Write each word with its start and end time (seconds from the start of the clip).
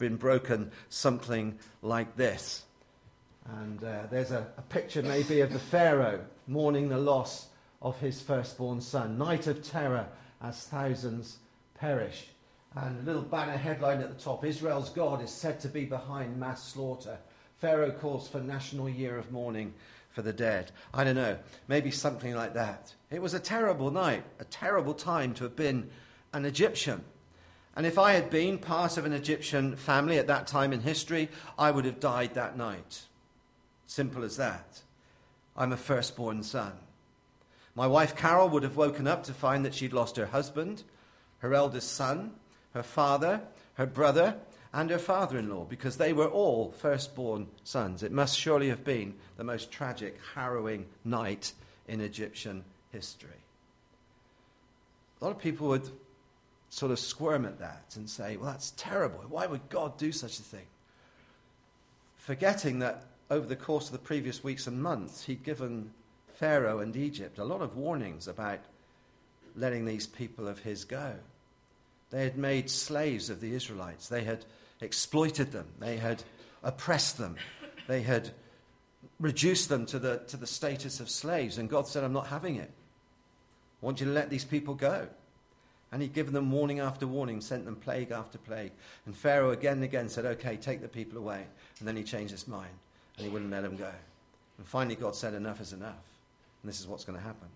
been 0.00 0.16
broken 0.16 0.72
something 0.88 1.56
like 1.82 2.16
this. 2.16 2.64
And 3.46 3.82
uh, 3.84 4.02
there's 4.10 4.32
a, 4.32 4.46
a 4.58 4.62
picture 4.62 5.02
maybe 5.02 5.40
of 5.40 5.52
the 5.52 5.58
Pharaoh 5.58 6.24
mourning 6.48 6.88
the 6.88 6.98
loss 6.98 7.46
of 7.80 7.98
his 8.00 8.20
firstborn 8.20 8.80
son. 8.80 9.16
Night 9.16 9.46
of 9.46 9.62
terror 9.62 10.08
as 10.42 10.66
thousands 10.66 11.38
perish. 11.74 12.26
And 12.74 13.00
a 13.00 13.02
little 13.02 13.22
banner 13.22 13.56
headline 13.56 14.00
at 14.00 14.08
the 14.08 14.22
top 14.22 14.44
Israel's 14.44 14.90
God 14.90 15.22
is 15.22 15.30
said 15.30 15.60
to 15.60 15.68
be 15.68 15.84
behind 15.84 16.38
mass 16.38 16.72
slaughter. 16.72 17.18
Pharaoh 17.58 17.90
calls 17.92 18.28
for 18.28 18.40
national 18.40 18.88
year 18.88 19.18
of 19.18 19.30
mourning 19.32 19.74
for 20.10 20.22
the 20.22 20.32
dead. 20.32 20.70
I 20.94 21.04
don't 21.04 21.14
know, 21.16 21.38
maybe 21.68 21.90
something 21.90 22.34
like 22.34 22.54
that. 22.54 22.94
It 23.10 23.22
was 23.22 23.34
a 23.34 23.40
terrible 23.40 23.90
night, 23.90 24.24
a 24.38 24.44
terrible 24.44 24.94
time 24.94 25.34
to 25.34 25.44
have 25.44 25.56
been 25.56 25.90
an 26.32 26.44
Egyptian. 26.44 27.04
And 27.76 27.86
if 27.86 27.98
I 27.98 28.12
had 28.12 28.30
been 28.30 28.58
part 28.58 28.96
of 28.96 29.06
an 29.06 29.12
Egyptian 29.12 29.76
family 29.76 30.18
at 30.18 30.26
that 30.26 30.46
time 30.46 30.72
in 30.72 30.80
history, 30.80 31.28
I 31.58 31.70
would 31.70 31.84
have 31.84 32.00
died 32.00 32.34
that 32.34 32.56
night. 32.56 33.02
Simple 33.86 34.24
as 34.24 34.36
that. 34.36 34.82
I'm 35.56 35.72
a 35.72 35.76
firstborn 35.76 36.42
son. 36.42 36.72
My 37.74 37.86
wife 37.86 38.16
Carol 38.16 38.48
would 38.50 38.62
have 38.62 38.76
woken 38.76 39.06
up 39.06 39.24
to 39.24 39.32
find 39.32 39.64
that 39.64 39.74
she'd 39.74 39.92
lost 39.92 40.16
her 40.16 40.26
husband, 40.26 40.82
her 41.38 41.54
eldest 41.54 41.92
son, 41.92 42.32
her 42.74 42.82
father, 42.82 43.40
her 43.74 43.86
brother, 43.86 44.36
and 44.72 44.90
her 44.90 44.98
father 44.98 45.38
in 45.38 45.48
law, 45.48 45.64
because 45.64 45.96
they 45.96 46.12
were 46.12 46.28
all 46.28 46.72
firstborn 46.72 47.48
sons. 47.64 48.02
It 48.02 48.12
must 48.12 48.38
surely 48.38 48.68
have 48.68 48.84
been 48.84 49.14
the 49.36 49.44
most 49.44 49.70
tragic, 49.70 50.18
harrowing 50.34 50.86
night 51.04 51.52
in 51.88 52.00
Egyptian 52.00 52.64
history. 52.92 53.30
A 55.20 55.24
lot 55.24 55.30
of 55.30 55.38
people 55.38 55.68
would 55.68 55.88
sort 56.70 56.92
of 56.92 56.98
squirm 56.98 57.44
at 57.44 57.58
that 57.58 57.94
and 57.96 58.08
say, 58.08 58.36
well, 58.36 58.52
that's 58.52 58.72
terrible. 58.76 59.18
Why 59.28 59.46
would 59.46 59.68
God 59.68 59.98
do 59.98 60.12
such 60.12 60.38
a 60.38 60.42
thing? 60.42 60.66
Forgetting 62.16 62.78
that 62.78 63.04
over 63.28 63.46
the 63.46 63.56
course 63.56 63.86
of 63.86 63.92
the 63.92 63.98
previous 63.98 64.42
weeks 64.42 64.66
and 64.66 64.80
months, 64.82 65.24
he'd 65.24 65.42
given 65.42 65.90
Pharaoh 66.34 66.78
and 66.78 66.96
Egypt 66.96 67.38
a 67.38 67.44
lot 67.44 67.60
of 67.60 67.76
warnings 67.76 68.28
about 68.28 68.60
letting 69.56 69.84
these 69.84 70.06
people 70.06 70.46
of 70.46 70.60
his 70.60 70.84
go. 70.84 71.14
They 72.10 72.22
had 72.22 72.38
made 72.38 72.70
slaves 72.70 73.30
of 73.30 73.40
the 73.40 73.52
Israelites. 73.54 74.08
They 74.08 74.24
had 74.24 74.44
exploited 74.80 75.52
them. 75.52 75.66
They 75.80 75.96
had 75.96 76.22
oppressed 76.62 77.18
them. 77.18 77.36
They 77.88 78.02
had 78.02 78.30
reduced 79.18 79.68
them 79.68 79.86
to 79.86 79.98
the, 79.98 80.18
to 80.28 80.36
the 80.36 80.46
status 80.46 81.00
of 81.00 81.10
slaves. 81.10 81.58
And 81.58 81.68
God 81.68 81.88
said, 81.88 82.04
I'm 82.04 82.12
not 82.12 82.28
having 82.28 82.56
it. 82.56 82.70
I 83.82 83.86
want 83.86 84.00
you 84.00 84.06
to 84.06 84.12
let 84.12 84.30
these 84.30 84.44
people 84.44 84.74
go. 84.74 85.08
And 85.92 86.02
he'd 86.02 86.12
given 86.12 86.32
them 86.32 86.52
warning 86.52 86.78
after 86.78 87.06
warning, 87.06 87.40
sent 87.40 87.64
them 87.64 87.76
plague 87.76 88.12
after 88.12 88.38
plague. 88.38 88.72
And 89.06 89.14
Pharaoh 89.14 89.50
again 89.50 89.74
and 89.74 89.84
again 89.84 90.08
said, 90.08 90.24
Okay, 90.24 90.56
take 90.56 90.80
the 90.80 90.88
people 90.88 91.18
away. 91.18 91.44
And 91.78 91.88
then 91.88 91.96
he 91.96 92.04
changed 92.04 92.30
his 92.30 92.46
mind 92.46 92.72
and 93.16 93.26
he 93.26 93.32
wouldn't 93.32 93.50
let 93.50 93.62
them 93.62 93.76
go. 93.76 93.90
And 94.58 94.66
finally, 94.66 94.94
God 94.94 95.16
said, 95.16 95.34
Enough 95.34 95.60
is 95.60 95.72
enough. 95.72 96.04
And 96.62 96.68
this 96.68 96.80
is 96.80 96.86
what's 96.86 97.04
going 97.04 97.18
to 97.18 97.24
happen. 97.24 97.48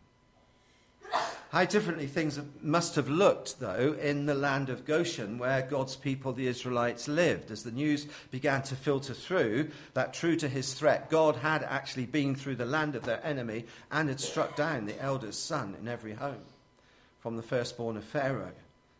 How 1.55 1.65
differently 1.65 2.09
things 2.09 2.41
must 2.63 2.97
have 2.97 3.09
looked, 3.09 3.61
though, 3.61 3.97
in 4.01 4.27
the 4.27 4.35
land 4.35 4.71
of 4.71 4.85
Goshen, 4.85 5.39
where 5.39 5.63
God's 5.63 5.95
people, 5.95 6.33
the 6.33 6.49
Israelites, 6.49 7.07
lived. 7.07 7.53
As 7.53 7.63
the 7.63 7.71
news 7.71 8.09
began 8.33 8.63
to 8.63 8.75
filter 8.75 9.15
through 9.15 9.71
that, 9.93 10.13
true 10.13 10.35
to 10.35 10.49
his 10.49 10.75
threat, 10.75 11.11
God 11.11 11.37
had 11.37 11.63
actually 11.63 12.07
been 12.07 12.35
through 12.35 12.57
the 12.57 12.65
land 12.65 12.97
of 12.97 13.05
their 13.05 13.25
enemy 13.25 13.67
and 13.93 14.09
had 14.09 14.19
struck 14.19 14.57
down 14.57 14.87
the 14.87 15.01
eldest 15.01 15.47
son 15.47 15.77
in 15.81 15.87
every 15.87 16.15
home, 16.15 16.43
from 17.25 17.39
the 17.39 17.43
firstborn 17.43 17.97
of 17.97 18.05
Pharaoh, 18.05 18.53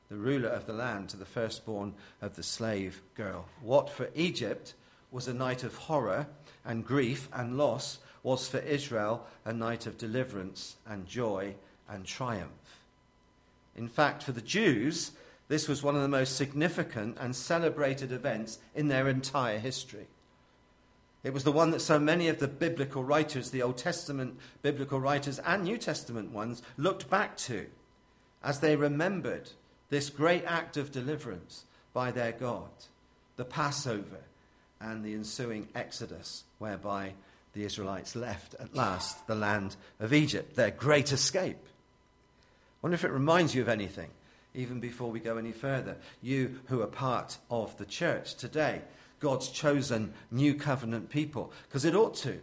the 0.09 0.17
ruler 0.17 0.49
of 0.49 0.65
the 0.65 0.73
land, 0.73 1.11
to 1.11 1.17
the 1.19 1.27
firstborn 1.27 1.93
of 2.23 2.37
the 2.37 2.43
slave 2.43 3.03
girl. 3.15 3.45
What 3.61 3.91
for 3.91 4.09
Egypt 4.15 4.73
was 5.11 5.29
a 5.29 5.35
night 5.35 5.63
of 5.63 5.75
horror 5.75 6.27
and 6.65 6.87
grief 6.87 7.29
and 7.35 7.59
loss 7.59 7.99
was 8.23 8.49
for 8.49 8.61
Israel 8.61 9.27
a 9.45 9.53
night 9.53 9.85
of 9.85 9.99
deliverance 9.99 10.77
and 10.87 11.07
joy 11.07 11.55
and 11.87 12.07
triumph. 12.07 12.81
In 13.77 13.89
fact, 13.89 14.23
for 14.23 14.33
the 14.33 14.41
Jews, 14.41 15.11
this 15.49 15.69
was 15.69 15.83
one 15.83 15.95
of 15.95 16.01
the 16.01 16.09
most 16.09 16.35
significant 16.35 17.19
and 17.21 17.37
celebrated 17.37 18.11
events 18.11 18.59
in 18.75 18.89
their 18.89 19.07
entire 19.07 19.59
history. 19.59 20.07
It 21.25 21.35
was 21.35 21.45
the 21.45 21.53
one 21.53 21.73
that 21.73 21.81
so 21.81 21.99
many 21.99 22.29
of 22.29 22.39
the 22.39 22.49
biblical 22.49 23.05
writers, 23.05 23.51
the 23.51 23.61
Old 23.61 23.77
Testament 23.77 24.39
biblical 24.63 24.99
writers 24.99 25.41
and 25.41 25.65
New 25.65 25.77
Testament 25.77 26.31
ones, 26.31 26.63
looked 26.79 27.11
back 27.11 27.37
to 27.37 27.67
as 28.45 28.61
they 28.61 28.77
remembered 28.77 29.51
this 29.91 30.11
great 30.11 30.45
act 30.45 30.77
of 30.77 30.93
deliverance 30.93 31.65
by 31.93 32.11
their 32.11 32.33
God, 32.33 32.69
the 33.37 33.45
Passover 33.45 34.21
and 34.81 35.05
the 35.05 35.15
ensuing 35.15 35.69
Exodus, 35.75 36.45
whereby 36.59 37.15
the 37.55 37.65
Israelites 37.65 38.15
left 38.15 38.55
at 38.61 38.75
last 38.75 39.27
the 39.27 39.35
land 39.35 39.77
of 40.01 40.13
Egypt, 40.13 40.57
their 40.57 40.71
great 40.71 41.13
escape 41.13 41.59
wonder 42.85 42.97
if 42.97 43.05
it 43.05 43.13
reminds 43.13 43.55
you 43.55 43.63
of 43.63 43.69
anything, 43.71 44.11
even 44.53 44.79
before 44.79 45.11
we 45.11 45.19
go 45.19 45.39
any 45.39 45.53
further. 45.53 45.97
You 46.21 46.61
who 46.67 46.83
are 46.83 46.87
part 46.87 47.39
of 47.51 47.75
the 47.79 47.87
church 47.87 48.35
today, 48.35 48.83
God's 49.21 49.49
chosen 49.49 50.13
new 50.31 50.53
covenant 50.53 51.09
people, 51.09 51.51
because 51.67 51.87
it 51.87 51.95
ought 51.95 52.15
to. 52.17 52.39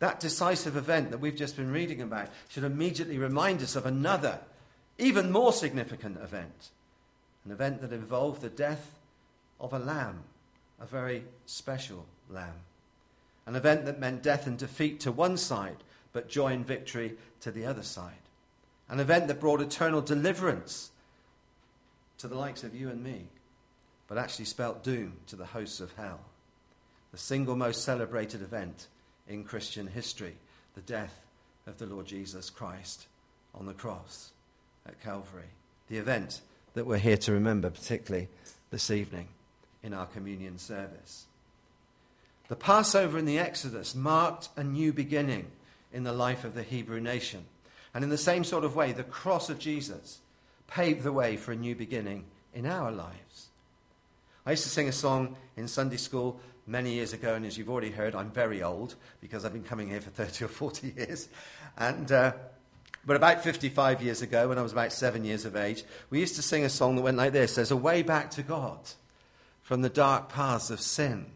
That 0.00 0.18
decisive 0.18 0.76
event 0.76 1.12
that 1.12 1.20
we've 1.20 1.36
just 1.36 1.56
been 1.56 1.70
reading 1.70 2.02
about 2.02 2.30
should 2.48 2.64
immediately 2.64 3.16
remind 3.16 3.62
us 3.62 3.76
of 3.76 3.86
another, 3.86 4.40
even 4.98 5.30
more 5.30 5.52
significant 5.52 6.18
event. 6.18 6.70
An 7.44 7.52
event 7.52 7.80
that 7.80 7.92
involved 7.92 8.42
the 8.42 8.48
death 8.48 8.98
of 9.60 9.72
a 9.72 9.78
lamb, 9.78 10.24
a 10.80 10.86
very 10.86 11.24
special 11.46 12.06
lamb. 12.28 12.60
An 13.46 13.56
event 13.56 13.84
that 13.84 14.00
meant 14.00 14.22
death 14.22 14.46
and 14.46 14.58
defeat 14.58 15.00
to 15.00 15.12
one 15.12 15.36
side, 15.36 15.76
but 16.12 16.28
joy 16.28 16.52
and 16.52 16.66
victory 16.66 17.16
to 17.40 17.50
the 17.50 17.66
other 17.66 17.82
side 17.82 18.12
an 18.88 19.00
event 19.00 19.28
that 19.28 19.40
brought 19.40 19.60
eternal 19.60 20.00
deliverance 20.00 20.90
to 22.18 22.28
the 22.28 22.36
likes 22.36 22.62
of 22.62 22.74
you 22.74 22.88
and 22.88 23.02
me, 23.02 23.26
but 24.08 24.18
actually 24.18 24.44
spelt 24.44 24.84
doom 24.84 25.14
to 25.26 25.36
the 25.36 25.46
hosts 25.46 25.80
of 25.80 25.92
hell. 25.94 26.20
The 27.12 27.18
single 27.18 27.56
most 27.56 27.82
celebrated 27.82 28.42
event 28.42 28.86
in 29.28 29.44
Christian 29.44 29.86
history, 29.86 30.36
the 30.74 30.82
death 30.82 31.20
of 31.66 31.78
the 31.78 31.86
Lord 31.86 32.06
Jesus 32.06 32.48
Christ 32.48 33.06
on 33.54 33.66
the 33.66 33.74
cross 33.74 34.30
at 34.86 35.02
Calvary. 35.02 35.48
The 35.88 35.98
event 35.98 36.40
that 36.74 36.86
we're 36.86 36.98
here 36.98 37.16
to 37.16 37.32
remember, 37.32 37.70
particularly 37.70 38.28
this 38.70 38.90
evening 38.90 39.28
in 39.82 39.94
our 39.94 40.06
communion 40.06 40.58
service. 40.58 41.26
The 42.48 42.56
Passover 42.56 43.18
and 43.18 43.26
the 43.26 43.38
Exodus 43.38 43.94
marked 43.94 44.48
a 44.56 44.62
new 44.62 44.92
beginning 44.92 45.46
in 45.92 46.04
the 46.04 46.12
life 46.12 46.44
of 46.44 46.54
the 46.54 46.62
Hebrew 46.62 47.00
nation. 47.00 47.44
And 47.94 48.04
in 48.04 48.10
the 48.10 48.18
same 48.18 48.44
sort 48.44 48.64
of 48.64 48.76
way, 48.76 48.92
the 48.92 49.02
cross 49.02 49.48
of 49.48 49.58
Jesus 49.58 50.20
paved 50.66 51.02
the 51.02 51.12
way 51.12 51.36
for 51.36 51.52
a 51.52 51.56
new 51.56 51.74
beginning 51.74 52.24
in 52.54 52.66
our 52.66 52.92
lives. 52.92 53.48
I 54.44 54.50
used 54.50 54.64
to 54.64 54.68
sing 54.68 54.88
a 54.88 54.92
song 54.92 55.36
in 55.56 55.66
Sunday 55.66 55.96
school 55.96 56.40
many 56.66 56.92
years 56.92 57.12
ago, 57.12 57.34
and 57.34 57.46
as 57.46 57.56
you've 57.56 57.70
already 57.70 57.90
heard, 57.90 58.14
I'm 58.14 58.30
very 58.30 58.62
old 58.62 58.94
because 59.20 59.44
I've 59.44 59.52
been 59.52 59.64
coming 59.64 59.88
here 59.88 60.00
for 60.00 60.10
30 60.10 60.44
or 60.44 60.48
40 60.48 60.94
years. 60.96 61.28
And, 61.76 62.10
uh, 62.12 62.32
but 63.06 63.16
about 63.16 63.44
55 63.44 64.02
years 64.02 64.20
ago, 64.20 64.48
when 64.48 64.58
I 64.58 64.62
was 64.62 64.72
about 64.72 64.92
seven 64.92 65.24
years 65.24 65.44
of 65.44 65.54
age, 65.54 65.84
we 66.10 66.18
used 66.18 66.34
to 66.36 66.42
sing 66.42 66.64
a 66.64 66.68
song 66.68 66.96
that 66.96 67.02
went 67.02 67.16
like 67.16 67.32
this 67.32 67.54
There's 67.54 67.70
a 67.70 67.76
way 67.76 68.02
back 68.02 68.32
to 68.32 68.42
God 68.42 68.80
from 69.62 69.82
the 69.82 69.88
dark 69.88 70.28
paths 70.28 70.70
of 70.70 70.80
sin. 70.80 71.26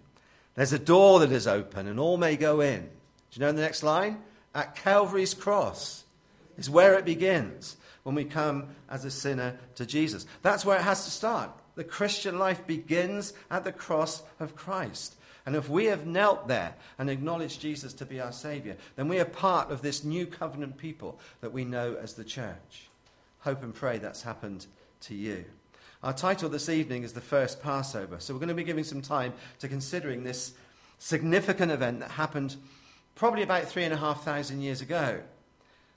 There's 0.56 0.72
a 0.72 0.78
door 0.78 1.20
that 1.20 1.32
is 1.32 1.46
open, 1.46 1.86
and 1.86 2.00
all 2.00 2.16
may 2.16 2.36
go 2.36 2.60
in. 2.60 2.80
Do 2.80 2.88
you 3.40 3.40
know 3.40 3.52
the 3.52 3.62
next 3.62 3.82
line? 3.82 4.20
At 4.54 4.74
Calvary's 4.74 5.32
cross 5.32 6.04
is 6.58 6.68
where 6.68 6.94
it 6.98 7.04
begins 7.04 7.76
when 8.02 8.16
we 8.16 8.24
come 8.24 8.68
as 8.88 9.04
a 9.04 9.10
sinner 9.10 9.58
to 9.76 9.86
Jesus. 9.86 10.26
That's 10.42 10.64
where 10.64 10.76
it 10.76 10.82
has 10.82 11.04
to 11.04 11.10
start. 11.10 11.50
The 11.76 11.84
Christian 11.84 12.38
life 12.38 12.66
begins 12.66 13.32
at 13.50 13.62
the 13.62 13.72
cross 13.72 14.22
of 14.40 14.56
Christ. 14.56 15.14
And 15.50 15.56
if 15.56 15.68
we 15.68 15.86
have 15.86 16.06
knelt 16.06 16.46
there 16.46 16.76
and 16.96 17.10
acknowledged 17.10 17.60
Jesus 17.60 17.92
to 17.94 18.06
be 18.06 18.20
our 18.20 18.30
Savior, 18.30 18.76
then 18.94 19.08
we 19.08 19.18
are 19.18 19.24
part 19.24 19.72
of 19.72 19.82
this 19.82 20.04
new 20.04 20.24
covenant 20.24 20.76
people 20.76 21.18
that 21.40 21.52
we 21.52 21.64
know 21.64 21.96
as 22.00 22.14
the 22.14 22.22
church. 22.22 22.88
Hope 23.40 23.64
and 23.64 23.74
pray 23.74 23.98
that's 23.98 24.22
happened 24.22 24.66
to 25.00 25.16
you. 25.16 25.44
Our 26.04 26.12
title 26.12 26.48
this 26.48 26.68
evening 26.68 27.02
is 27.02 27.14
The 27.14 27.20
First 27.20 27.60
Passover. 27.60 28.20
So 28.20 28.32
we're 28.32 28.38
going 28.38 28.50
to 28.50 28.54
be 28.54 28.62
giving 28.62 28.84
some 28.84 29.02
time 29.02 29.32
to 29.58 29.66
considering 29.66 30.22
this 30.22 30.52
significant 31.00 31.72
event 31.72 31.98
that 31.98 32.12
happened 32.12 32.54
probably 33.16 33.42
about 33.42 33.64
three 33.64 33.82
and 33.82 33.92
a 33.92 33.96
half 33.96 34.22
thousand 34.22 34.60
years 34.60 34.80
ago 34.80 35.20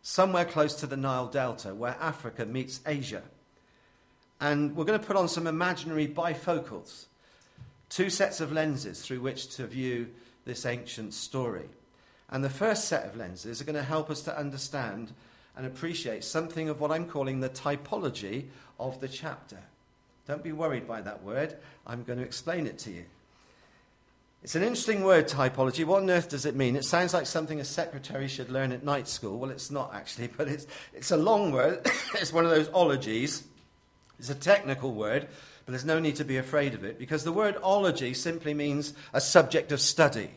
somewhere 0.02 0.46
close 0.46 0.74
to 0.78 0.88
the 0.88 0.98
Nile 0.98 1.28
Delta, 1.28 1.76
where 1.76 1.96
Africa 2.02 2.48
meets 2.48 2.82
Asia. 2.88 3.22
And 4.42 4.76
we're 4.76 4.86
going 4.86 5.00
to 5.00 5.06
put 5.06 5.16
on 5.16 5.28
some 5.28 5.46
imaginary 5.46 6.08
bifocals, 6.08 7.06
two 7.94 8.10
sets 8.10 8.42
of 8.42 8.52
lenses 8.52 9.02
through 9.02 9.22
which 9.22 9.56
to 9.56 9.68
view 9.68 10.08
this 10.46 10.66
ancient 10.66 11.14
story. 11.14 11.70
And 12.30 12.44
the 12.44 12.50
first 12.50 12.86
set 12.86 13.06
of 13.06 13.16
lenses 13.16 13.62
are 13.62 13.66
going 13.66 13.76
to 13.76 13.84
help 13.84 14.10
us 14.10 14.22
to 14.22 14.38
understand 14.38 15.12
and 15.56 15.68
appreciate 15.68 16.24
something 16.24 16.70
of 16.70 16.82
what 16.82 16.92
I'm 16.92 17.06
calling 17.06 17.40
the 17.40 17.50
typology 17.50 18.46
of 18.80 19.00
the 19.00 19.08
chapter. 19.08 19.60
Don't 20.28 20.44
be 20.44 20.52
worried 20.52 20.88
by 20.88 21.02
that 21.02 21.24
word. 21.24 21.56
I'm 21.86 22.04
going 22.04 22.18
to 22.18 22.26
explain 22.26 22.66
it 22.66 22.80
to 22.80 22.92
you. 22.92 23.06
It's 24.42 24.56
an 24.56 24.64
interesting 24.64 25.04
word, 25.04 25.28
typology. 25.28 25.86
What 25.86 26.02
on 26.02 26.10
earth 26.10 26.30
does 26.30 26.46
it 26.46 26.56
mean? 26.56 26.76
It 26.76 26.86
sounds 26.86 27.14
like 27.14 27.28
something 27.28 27.60
a 27.62 27.66
secretary 27.66 28.28
should 28.28 28.50
learn 28.50 28.72
at 28.72 28.84
night 28.84 29.08
school. 29.08 29.38
Well, 29.38 29.52
it's 29.52 29.70
not 29.70 29.94
actually, 29.94 30.28
but 30.38 30.48
it's, 30.48 30.66
it's 30.94 31.12
a 31.12 31.18
long 31.18 31.52
word. 31.52 31.86
it's 32.16 32.34
one 32.34 32.44
of 32.44 32.52
those 32.52 32.70
ologies. 32.70 33.44
It's 34.20 34.30
a 34.30 34.36
technical 34.36 34.94
word, 34.94 35.28
but 35.66 35.72
there's 35.72 35.86
no 35.86 36.00
need 36.00 36.18
to 36.18 36.26
be 36.26 36.38
afraid 36.38 36.74
of 36.74 36.84
it 36.84 37.00
because 37.00 37.24
the 37.24 37.32
word 37.32 37.56
ology 37.62 38.14
simply 38.14 38.54
means 38.54 38.94
a 39.14 39.22
subject 39.22 39.72
of 39.72 39.80
study, 39.80 40.30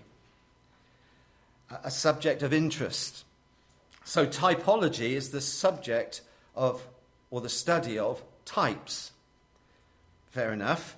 a 1.83 1.91
subject 1.91 2.43
of 2.43 2.53
interest. 2.53 3.25
So, 4.05 4.25
typology 4.25 5.11
is 5.11 5.31
the 5.31 5.41
subject 5.41 6.21
of, 6.55 6.87
or 7.31 7.41
the 7.41 7.49
study 7.49 7.99
of, 7.99 8.23
types. 8.45 9.11
Fair 10.31 10.53
enough. 10.53 10.97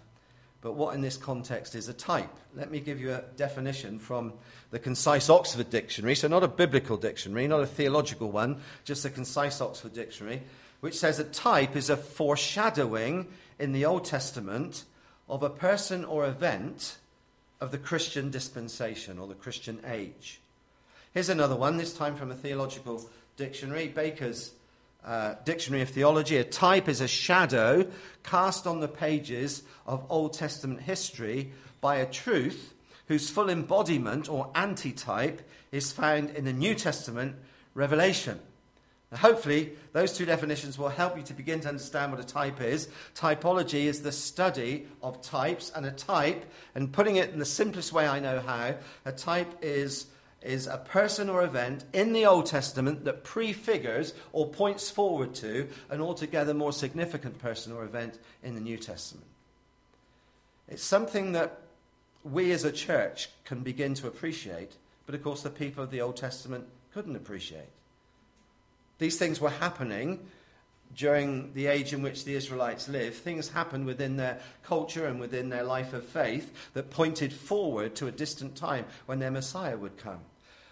But 0.60 0.72
what 0.72 0.94
in 0.94 1.00
this 1.00 1.16
context 1.16 1.74
is 1.74 1.88
a 1.88 1.92
type? 1.92 2.34
Let 2.54 2.70
me 2.70 2.80
give 2.80 3.00
you 3.00 3.12
a 3.12 3.22
definition 3.36 3.98
from 3.98 4.32
the 4.72 4.78
Concise 4.78 5.30
Oxford 5.30 5.70
Dictionary. 5.70 6.16
So, 6.16 6.28
not 6.28 6.42
a 6.42 6.48
biblical 6.48 6.98
dictionary, 6.98 7.48
not 7.48 7.60
a 7.60 7.66
theological 7.66 8.30
one, 8.30 8.60
just 8.84 9.04
the 9.04 9.10
Concise 9.10 9.60
Oxford 9.62 9.94
Dictionary, 9.94 10.42
which 10.80 10.98
says 10.98 11.18
a 11.18 11.24
type 11.24 11.76
is 11.76 11.88
a 11.88 11.96
foreshadowing 11.96 13.28
in 13.58 13.72
the 13.72 13.84
Old 13.84 14.04
Testament 14.04 14.84
of 15.28 15.42
a 15.42 15.50
person 15.50 16.04
or 16.04 16.26
event 16.26 16.98
of 17.60 17.70
the 17.70 17.78
Christian 17.78 18.30
dispensation 18.30 19.18
or 19.18 19.26
the 19.26 19.34
Christian 19.34 19.80
age. 19.86 20.40
Here's 21.12 21.28
another 21.28 21.56
one, 21.56 21.76
this 21.76 21.94
time 21.94 22.16
from 22.16 22.30
a 22.30 22.34
theological 22.34 23.08
dictionary, 23.36 23.88
Baker's 23.88 24.52
uh, 25.04 25.34
Dictionary 25.44 25.82
of 25.82 25.88
Theology. 25.88 26.36
A 26.36 26.44
type 26.44 26.88
is 26.88 27.00
a 27.00 27.08
shadow 27.08 27.86
cast 28.22 28.66
on 28.66 28.80
the 28.80 28.88
pages 28.88 29.62
of 29.86 30.04
Old 30.08 30.34
Testament 30.34 30.82
history 30.82 31.52
by 31.80 31.96
a 31.96 32.06
truth 32.06 32.74
whose 33.06 33.30
full 33.30 33.48
embodiment 33.48 34.28
or 34.28 34.50
antitype 34.54 35.40
is 35.72 35.92
found 35.92 36.30
in 36.30 36.44
the 36.44 36.52
New 36.52 36.74
Testament 36.74 37.36
revelation. 37.74 38.38
Hopefully, 39.14 39.72
those 39.94 40.12
two 40.12 40.26
definitions 40.26 40.78
will 40.78 40.90
help 40.90 41.16
you 41.16 41.22
to 41.22 41.32
begin 41.32 41.60
to 41.60 41.68
understand 41.68 42.12
what 42.12 42.20
a 42.20 42.26
type 42.26 42.60
is. 42.60 42.88
Typology 43.14 43.84
is 43.84 44.02
the 44.02 44.12
study 44.12 44.86
of 45.02 45.22
types, 45.22 45.72
and 45.74 45.86
a 45.86 45.90
type, 45.90 46.44
and 46.74 46.92
putting 46.92 47.16
it 47.16 47.30
in 47.30 47.38
the 47.38 47.46
simplest 47.46 47.90
way 47.92 48.06
I 48.06 48.20
know 48.20 48.40
how, 48.40 48.74
a 49.04 49.12
type 49.12 49.50
is 49.62 50.06
is 50.40 50.68
a 50.68 50.78
person 50.78 51.28
or 51.28 51.42
event 51.42 51.84
in 51.92 52.12
the 52.12 52.26
Old 52.26 52.46
Testament 52.46 53.04
that 53.04 53.24
prefigures 53.24 54.14
or 54.32 54.46
points 54.46 54.88
forward 54.88 55.34
to 55.34 55.68
an 55.90 56.00
altogether 56.00 56.54
more 56.54 56.72
significant 56.72 57.40
person 57.40 57.72
or 57.72 57.84
event 57.84 58.18
in 58.44 58.54
the 58.54 58.60
New 58.60 58.76
Testament. 58.76 59.26
It's 60.68 60.84
something 60.84 61.32
that 61.32 61.60
we 62.22 62.52
as 62.52 62.64
a 62.64 62.70
church 62.70 63.30
can 63.44 63.60
begin 63.62 63.94
to 63.94 64.06
appreciate, 64.06 64.76
but 65.06 65.14
of 65.14 65.24
course 65.24 65.42
the 65.42 65.50
people 65.50 65.82
of 65.82 65.90
the 65.90 66.02
Old 66.02 66.16
Testament 66.16 66.66
couldn't 66.92 67.16
appreciate. 67.16 67.70
These 68.98 69.18
things 69.18 69.40
were 69.40 69.50
happening 69.50 70.26
during 70.94 71.52
the 71.54 71.66
age 71.66 71.92
in 71.92 72.02
which 72.02 72.24
the 72.24 72.34
Israelites 72.34 72.88
lived, 72.88 73.16
things 73.16 73.48
happened 73.48 73.86
within 73.86 74.16
their 74.16 74.40
culture 74.62 75.06
and 75.06 75.20
within 75.20 75.48
their 75.48 75.62
life 75.62 75.92
of 75.92 76.04
faith 76.04 76.52
that 76.74 76.90
pointed 76.90 77.32
forward 77.32 77.94
to 77.96 78.06
a 78.06 78.12
distant 78.12 78.56
time 78.56 78.84
when 79.06 79.18
their 79.18 79.30
Messiah 79.30 79.76
would 79.76 79.96
come. 79.96 80.20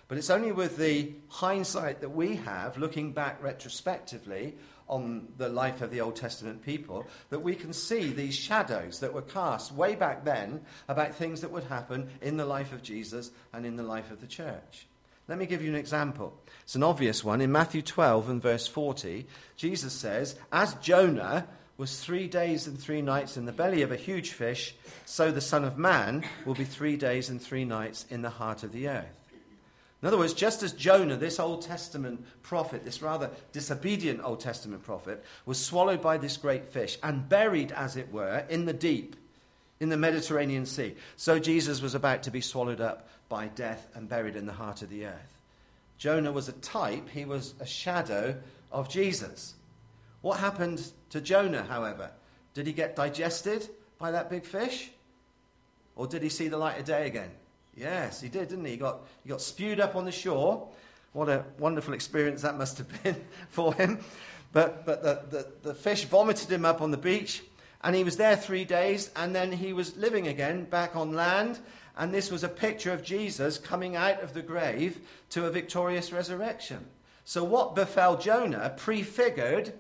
But 0.09 0.19
it's 0.19 0.31
only 0.31 0.53
with 0.53 0.77
the 0.77 1.13
hindsight 1.29 2.01
that 2.01 2.11
we 2.11 2.37
have, 2.37 2.79
looking 2.79 3.13
back 3.13 3.43
retrospectively 3.43 4.55
on 4.89 5.27
the 5.37 5.49
life 5.49 5.83
of 5.83 5.91
the 5.91 6.01
Old 6.01 6.15
Testament 6.15 6.65
people, 6.65 7.07
that 7.31 7.41
we 7.41 7.57
can 7.57 7.73
see 7.73 8.13
these 8.13 8.35
shadows 8.35 9.01
that 9.01 9.13
were 9.13 9.23
cast 9.23 9.73
way 9.73 9.97
back 9.97 10.25
then 10.25 10.61
about 10.89 11.15
things 11.15 11.41
that 11.41 11.51
would 11.51 11.65
happen 11.65 12.09
in 12.23 12.37
the 12.37 12.47
life 12.47 12.73
of 12.73 12.83
Jesus 12.83 13.33
and 13.53 13.67
in 13.67 13.77
the 13.77 13.83
life 13.83 14.13
of 14.13 14.21
the 14.21 14.29
church. 14.29 14.87
Let 15.29 15.39
me 15.39 15.47
give 15.47 15.63
you 15.63 15.71
an 15.71 15.77
example. 15.77 16.39
It's 16.63 16.77
an 16.77 16.85
obvious 16.85 17.25
one. 17.25 17.41
In 17.41 17.51
Matthew 17.51 17.83
12 17.83 18.29
and 18.29 18.43
verse 18.43 18.67
40, 18.67 19.27
Jesus 19.57 19.93
says, 19.93 20.37
As 20.53 20.75
Jonah 20.75 21.49
was 21.77 21.99
three 21.99 22.29
days 22.29 22.67
and 22.67 22.79
three 22.79 23.03
nights 23.03 23.37
in 23.37 23.45
the 23.45 23.53
belly 23.53 23.83
of 23.83 23.91
a 23.91 23.97
huge 23.97 24.31
fish, 24.31 24.75
so 25.05 25.31
the 25.31 25.41
Son 25.41 25.65
of 25.65 25.77
Man 25.77 26.25
will 26.45 26.55
be 26.55 26.65
three 26.65 26.97
days 26.97 27.29
and 27.29 27.43
three 27.43 27.65
nights 27.65 28.07
in 28.09 28.23
the 28.23 28.31
heart 28.31 28.63
of 28.63 28.73
the 28.73 28.89
earth. 28.89 29.21
In 30.01 30.09
other 30.09 30.19
words, 30.19 30.35
just 30.35 30.63
as 30.63 30.73
Jonah, 30.73 31.17
this 31.17 31.41
Old 31.41 31.63
Testament 31.63 32.25
prophet, 32.43 32.85
this 32.85 33.03
rather 33.03 33.31
disobedient 33.53 34.21
Old 34.23 34.41
Testament 34.41 34.85
prophet, 34.85 35.25
was 35.45 35.59
swallowed 35.59 36.01
by 36.01 36.19
this 36.19 36.37
great 36.37 36.67
fish 36.67 36.99
and 37.03 37.29
buried, 37.29 37.73
as 37.73 37.97
it 37.97 38.13
were, 38.13 38.45
in 38.49 38.67
the 38.67 38.73
deep, 38.73 39.17
in 39.81 39.89
the 39.89 39.97
Mediterranean 39.97 40.65
Sea, 40.67 40.95
so 41.17 41.39
Jesus 41.39 41.83
was 41.83 41.95
about 41.95 42.23
to 42.23 42.31
be 42.31 42.41
swallowed 42.41 42.81
up 42.81 43.09
by 43.29 43.49
death 43.49 43.89
and 43.95 44.09
buried 44.09 44.37
in 44.37 44.47
the 44.47 44.53
heart 44.53 44.83
of 44.83 44.91
the 44.91 45.07
earth. 45.07 45.39
Jonah 45.99 46.33
was 46.33 46.49
a 46.49 46.53
type, 46.53 47.09
he 47.09 47.25
was 47.25 47.55
a 47.61 47.67
shadow 47.67 48.37
of 48.71 48.89
Jesus. 48.89 49.55
What 50.21 50.39
happened 50.39 50.93
to 51.11 51.21
Jonah, 51.21 51.65
however? 51.65 52.11
Did 52.55 52.67
he 52.67 52.73
get 52.73 52.97
digested 52.97 53.69
by 53.99 54.11
that 54.11 54.31
big 54.31 54.45
fish? 54.45 54.91
Or 55.95 56.07
did 56.07 56.23
he 56.23 56.29
see 56.29 56.49
the 56.49 56.59
light 56.59 56.79
of 56.79 56.85
day 56.85 57.07
again? 57.07 57.31
Yes, 57.77 58.21
he 58.21 58.29
did, 58.29 58.49
didn't 58.49 58.65
he? 58.65 58.73
He 58.73 58.77
got, 58.77 59.07
he 59.23 59.29
got 59.29 59.41
spewed 59.41 59.81
up 59.81 59.97
on 59.97 60.05
the 60.05 60.13
shore. 60.13 60.69
What 61.13 61.29
a 61.29 61.45
wonderful 61.59 61.95
experience 61.95 62.43
that 62.43 62.57
must 62.57 62.79
have 62.79 63.03
been 63.03 63.17
for 63.51 63.75
him. 63.75 64.01
But, 64.53 64.87
but 64.87 65.03
the, 65.03 65.23
the, 65.31 65.69
the 65.69 65.75
fish 65.75 66.05
vomited 66.05 66.51
him 66.51 66.65
up 66.65 66.81
on 66.81 66.91
the 66.91 66.97
beach, 66.97 67.43
and 67.83 67.95
he 67.95 68.05
was 68.05 68.17
there 68.17 68.37
three 68.37 68.65
days, 68.65 69.11
and 69.17 69.35
then 69.35 69.53
he 69.53 69.73
was 69.73 69.97
living 69.97 70.29
again 70.29 70.65
back 70.65 70.97
on 70.97 71.13
land, 71.13 71.59
and 71.97 72.13
this 72.13 72.31
was 72.31 72.45
a 72.45 72.49
picture 72.49 72.93
of 72.93 73.03
Jesus 73.03 73.59
coming 73.59 73.97
out 73.97 74.23
of 74.23 74.35
the 74.35 74.43
grave 74.43 75.01
to 75.31 75.47
a 75.47 75.51
victorious 75.51 76.13
resurrection. 76.13 76.87
So, 77.25 77.43
what 77.43 77.75
befell 77.75 78.17
Jonah 78.17 78.75
prefigured 78.77 79.73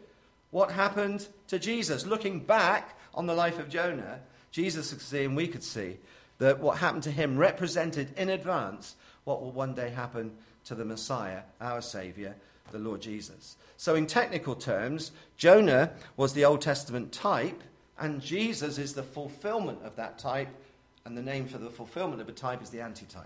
what 0.50 0.70
happened 0.70 1.28
to 1.48 1.58
Jesus. 1.58 2.06
Looking 2.06 2.40
back 2.40 2.98
on 3.14 3.26
the 3.26 3.34
life 3.34 3.58
of 3.58 3.68
Jonah, 3.68 4.20
Jesus 4.50 4.90
could 4.90 5.02
see, 5.02 5.24
and 5.24 5.36
we 5.36 5.48
could 5.48 5.62
see, 5.62 5.98
that 6.38 6.60
what 6.60 6.78
happened 6.78 7.02
to 7.02 7.10
him 7.10 7.36
represented 7.36 8.08
in 8.16 8.28
advance 8.30 8.96
what 9.24 9.42
will 9.42 9.52
one 9.52 9.74
day 9.74 9.90
happen 9.90 10.32
to 10.64 10.74
the 10.74 10.84
Messiah, 10.84 11.40
our 11.60 11.80
Saviour, 11.80 12.34
the 12.72 12.78
Lord 12.78 13.00
Jesus. 13.00 13.56
So, 13.76 13.94
in 13.94 14.06
technical 14.06 14.54
terms, 14.54 15.12
Jonah 15.36 15.92
was 16.16 16.32
the 16.32 16.44
Old 16.44 16.62
Testament 16.62 17.12
type, 17.12 17.62
and 17.98 18.22
Jesus 18.22 18.78
is 18.78 18.94
the 18.94 19.02
fulfillment 19.02 19.80
of 19.84 19.96
that 19.96 20.18
type 20.18 20.48
and 21.06 21.16
the 21.16 21.22
name 21.22 21.46
for 21.46 21.58
the 21.58 21.70
fulfillment 21.70 22.20
of 22.20 22.28
a 22.28 22.32
type 22.32 22.62
is 22.62 22.70
the 22.70 22.80
antitype. 22.80 23.24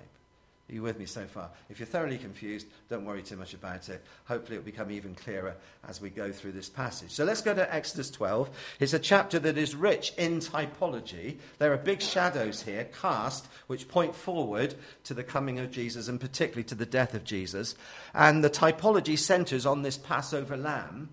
Are 0.71 0.73
you 0.75 0.83
with 0.83 1.01
me 1.01 1.07
so 1.07 1.25
far? 1.25 1.51
If 1.69 1.81
you're 1.81 1.87
thoroughly 1.87 2.19
confused, 2.19 2.69
don't 2.89 3.05
worry 3.05 3.23
too 3.23 3.37
much 3.37 3.55
about 3.55 3.89
it. 3.89 4.05
Hopefully, 4.27 4.57
it'll 4.57 4.67
become 4.67 4.93
even 4.93 5.17
clearer 5.17 5.57
as 5.89 6.01
we 6.01 6.11
go 6.11 6.31
through 6.31 6.53
this 6.53 6.69
passage. 6.69 7.11
So 7.11 7.25
let's 7.25 7.43
go 7.43 7.53
to 7.53 7.75
Exodus 7.75 8.09
12. 8.11 8.51
It's 8.79 8.93
a 8.93 9.01
chapter 9.01 9.41
that 9.41 9.59
is 9.59 9.75
rich 9.75 10.13
in 10.17 10.39
typology. 10.39 11.39
There 11.59 11.73
are 11.73 11.77
big 11.77 12.01
shadows 12.01 12.63
here 12.63 12.89
cast 13.01 13.49
which 13.67 13.89
point 13.89 14.15
forward 14.15 14.77
to 15.05 15.15
the 15.15 15.25
coming 15.25 15.59
of 15.59 15.73
Jesus 15.73 16.07
and 16.07 16.21
particularly 16.21 16.65
to 16.65 16.77
the 16.77 16.87
death 16.87 17.15
of 17.15 17.25
Jesus. 17.25 17.75
And 18.15 18.45
the 18.45 18.51
typology 18.51 19.19
centers 19.19 19.67
on 19.67 19.83
this 19.83 19.97
Passover 19.97 20.57
lamb, 20.57 21.09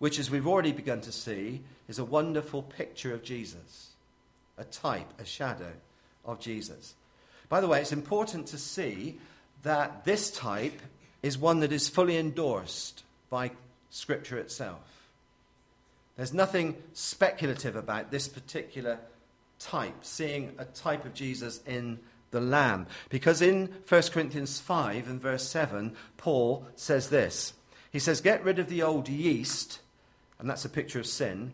which, 0.00 0.18
as 0.18 0.30
we've 0.30 0.48
already 0.48 0.72
begun 0.72 1.00
to 1.02 1.12
see, 1.12 1.62
is 1.88 1.98
a 1.98 2.04
wonderful 2.04 2.62
picture 2.62 3.14
of 3.14 3.22
Jesus, 3.22 3.92
a 4.58 4.64
type, 4.64 5.08
a 5.18 5.24
shadow 5.24 5.72
of 6.24 6.40
Jesus. 6.40 6.94
By 7.48 7.60
the 7.60 7.68
way, 7.68 7.80
it's 7.80 7.92
important 7.92 8.46
to 8.48 8.58
see 8.58 9.18
that 9.62 10.04
this 10.04 10.30
type 10.30 10.80
is 11.22 11.38
one 11.38 11.60
that 11.60 11.72
is 11.72 11.88
fully 11.88 12.16
endorsed 12.16 13.04
by 13.30 13.52
Scripture 13.90 14.38
itself. 14.38 14.80
There's 16.16 16.32
nothing 16.34 16.76
speculative 16.92 17.76
about 17.76 18.10
this 18.10 18.28
particular 18.28 18.98
type, 19.58 19.94
seeing 20.04 20.54
a 20.58 20.64
type 20.64 21.04
of 21.04 21.14
Jesus 21.14 21.60
in 21.66 21.98
the 22.30 22.40
Lamb. 22.40 22.86
Because 23.08 23.40
in 23.40 23.72
1 23.88 24.02
Corinthians 24.12 24.60
5 24.60 25.08
and 25.08 25.20
verse 25.20 25.48
7, 25.48 25.94
Paul 26.16 26.66
says 26.74 27.08
this 27.08 27.54
He 27.90 27.98
says, 27.98 28.20
Get 28.20 28.44
rid 28.44 28.58
of 28.58 28.68
the 28.68 28.82
old 28.82 29.08
yeast, 29.08 29.80
and 30.38 30.50
that's 30.50 30.64
a 30.64 30.70
picture 30.70 30.98
of 30.98 31.06
sin, 31.06 31.52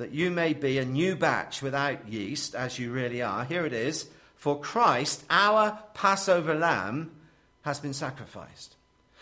that 0.00 0.12
you 0.12 0.30
may 0.30 0.54
be 0.54 0.78
a 0.78 0.84
new 0.84 1.14
batch 1.14 1.60
without 1.60 2.08
yeast, 2.08 2.54
as 2.54 2.78
you 2.78 2.90
really 2.90 3.20
are. 3.20 3.44
Here 3.44 3.66
it 3.66 3.74
is. 3.74 4.08
For 4.34 4.58
Christ, 4.58 5.22
our 5.28 5.78
Passover 5.92 6.54
lamb, 6.54 7.10
has 7.66 7.80
been 7.80 7.92
sacrificed. 7.92 8.76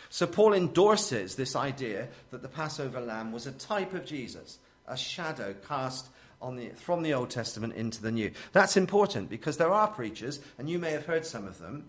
So 0.09 0.25
Paul 0.25 0.55
endorses 0.55 1.35
this 1.35 1.57
idea 1.57 2.07
that 2.31 2.43
the 2.43 2.49
Passover 2.49 3.01
lamb 3.01 3.33
was 3.33 3.49
a 3.49 3.53
type 3.53 3.93
of 3.93 4.07
Jesus, 4.07 4.59
a 4.87 4.97
shadow 4.97 5.53
cast 5.67 6.07
the, 6.41 6.69
from 6.77 7.03
the 7.03 7.13
Old 7.13 7.31
Testament 7.31 7.75
into 7.75 8.01
the 8.01 8.13
New. 8.13 8.31
That's 8.53 8.77
important 8.77 9.29
because 9.29 9.57
there 9.57 9.73
are 9.73 9.89
preachers, 9.89 10.39
and 10.59 10.71
you 10.71 10.79
may 10.79 10.93
have 10.93 11.07
heard 11.07 11.27
some 11.27 11.49
of 11.49 11.59
them, 11.59 11.87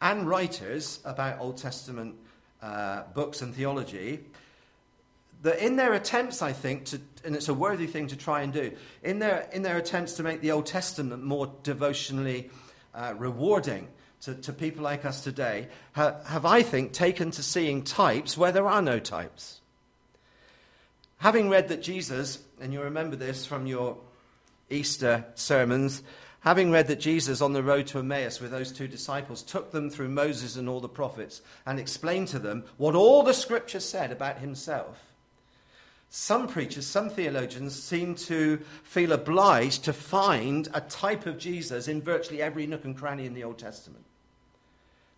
and 0.00 0.28
writers 0.28 0.98
about 1.04 1.38
Old 1.38 1.58
Testament 1.58 2.16
uh, 2.60 3.04
books 3.14 3.40
and 3.40 3.54
theology 3.54 4.24
that 5.42 5.58
in 5.58 5.76
their 5.76 5.92
attempts, 5.92 6.40
I 6.40 6.52
think, 6.52 6.86
to, 6.86 7.00
and 7.24 7.34
it's 7.34 7.48
a 7.48 7.54
worthy 7.54 7.86
thing 7.86 8.06
to 8.08 8.16
try 8.16 8.42
and 8.42 8.52
do, 8.52 8.72
in 9.02 9.18
their, 9.18 9.48
in 9.52 9.62
their 9.62 9.76
attempts 9.76 10.14
to 10.14 10.22
make 10.22 10.40
the 10.40 10.52
Old 10.52 10.66
Testament 10.66 11.24
more 11.24 11.52
devotionally 11.62 12.50
uh, 12.94 13.14
rewarding 13.16 13.88
to, 14.22 14.34
to 14.36 14.52
people 14.52 14.84
like 14.84 15.04
us 15.04 15.24
today, 15.24 15.68
ha, 15.94 16.16
have, 16.26 16.46
I 16.46 16.62
think, 16.62 16.92
taken 16.92 17.32
to 17.32 17.42
seeing 17.42 17.82
types 17.82 18.36
where 18.36 18.52
there 18.52 18.68
are 18.68 18.82
no 18.82 19.00
types. 19.00 19.60
Having 21.18 21.50
read 21.50 21.68
that 21.68 21.82
Jesus, 21.82 22.38
and 22.60 22.72
you 22.72 22.80
remember 22.80 23.16
this 23.16 23.44
from 23.44 23.66
your 23.66 23.96
Easter 24.70 25.24
sermons, 25.34 26.02
having 26.40 26.70
read 26.70 26.86
that 26.86 27.00
Jesus 27.00 27.40
on 27.40 27.52
the 27.52 27.62
road 27.64 27.88
to 27.88 27.98
Emmaus 27.98 28.40
with 28.40 28.52
those 28.52 28.70
two 28.70 28.86
disciples 28.86 29.42
took 29.42 29.72
them 29.72 29.90
through 29.90 30.08
Moses 30.08 30.56
and 30.56 30.68
all 30.68 30.80
the 30.80 30.88
prophets 30.88 31.42
and 31.66 31.80
explained 31.80 32.28
to 32.28 32.38
them 32.38 32.64
what 32.76 32.94
all 32.94 33.24
the 33.24 33.34
scriptures 33.34 33.84
said 33.84 34.12
about 34.12 34.38
himself 34.38 35.11
some 36.14 36.46
preachers, 36.46 36.86
some 36.86 37.08
theologians 37.08 37.74
seem 37.74 38.14
to 38.16 38.58
feel 38.84 39.12
obliged 39.12 39.84
to 39.84 39.94
find 39.94 40.68
a 40.74 40.82
type 40.82 41.24
of 41.24 41.38
Jesus 41.38 41.88
in 41.88 42.02
virtually 42.02 42.42
every 42.42 42.66
nook 42.66 42.84
and 42.84 42.94
cranny 42.94 43.24
in 43.24 43.32
the 43.32 43.44
Old 43.44 43.58
Testament. 43.58 44.04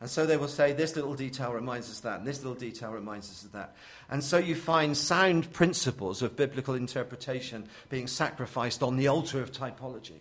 And 0.01 0.09
so 0.09 0.25
they 0.25 0.37
will 0.37 0.47
say, 0.47 0.73
this 0.73 0.95
little 0.95 1.15
detail 1.15 1.53
reminds 1.53 1.91
us 1.91 1.97
of 1.97 2.05
that, 2.05 2.19
and 2.21 2.29
this 2.29 2.45
little 2.45 2.55
detail 2.55 2.93
reminds 2.93 3.29
us 3.29 3.43
of 3.43 3.51
that. 3.51 3.75
And 4.09 4.23
so 4.23 4.39
you 4.39 4.55
find 4.55 4.97
sound 4.97 5.53
principles 5.53 6.23
of 6.23 6.37
biblical 6.37 6.75
interpretation 6.75 7.69
being 7.89 8.07
sacrificed 8.07 8.81
on 8.81 8.97
the 8.97 9.09
altar 9.09 9.43
of 9.43 9.51
typology. 9.51 10.21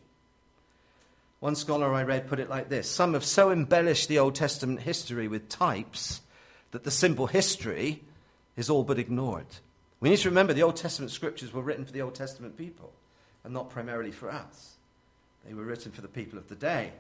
One 1.40 1.56
scholar 1.56 1.94
I 1.94 2.02
read 2.02 2.28
put 2.28 2.40
it 2.40 2.50
like 2.50 2.70
this 2.70 2.90
Some 2.90 3.14
have 3.14 3.26
so 3.26 3.52
embellished 3.52 4.10
the 4.10 4.18
Old 4.18 4.34
Testament 4.34 4.82
history 4.82 5.28
with 5.28 5.50
types 5.50 6.22
that 6.72 6.84
the 6.84 6.90
simple 6.90 7.28
history 7.28 8.02
is 8.58 8.72
all 8.72 8.84
but 8.84 8.98
ignored. 8.98 9.46
We 10.04 10.10
need 10.10 10.20
to 10.20 10.30
remember 10.30 10.52
the 10.52 10.64
Old 10.64 10.76
Testament 10.76 11.14
scriptures 11.14 11.54
were 11.54 11.62
written 11.62 11.86
for 11.86 11.94
the 11.94 12.02
Old 12.02 12.14
Testament 12.14 12.58
people 12.58 12.92
and 13.46 13.54
not 13.54 13.70
primarily 13.70 14.12
for 14.12 14.30
us. 14.30 14.76
They 15.48 15.54
were 15.54 15.64
written 15.64 15.94
for 15.94 16.02
the 16.02 16.10
people 16.10 16.38
of 16.38 16.50
the 16.50 16.58
day. 16.58 16.92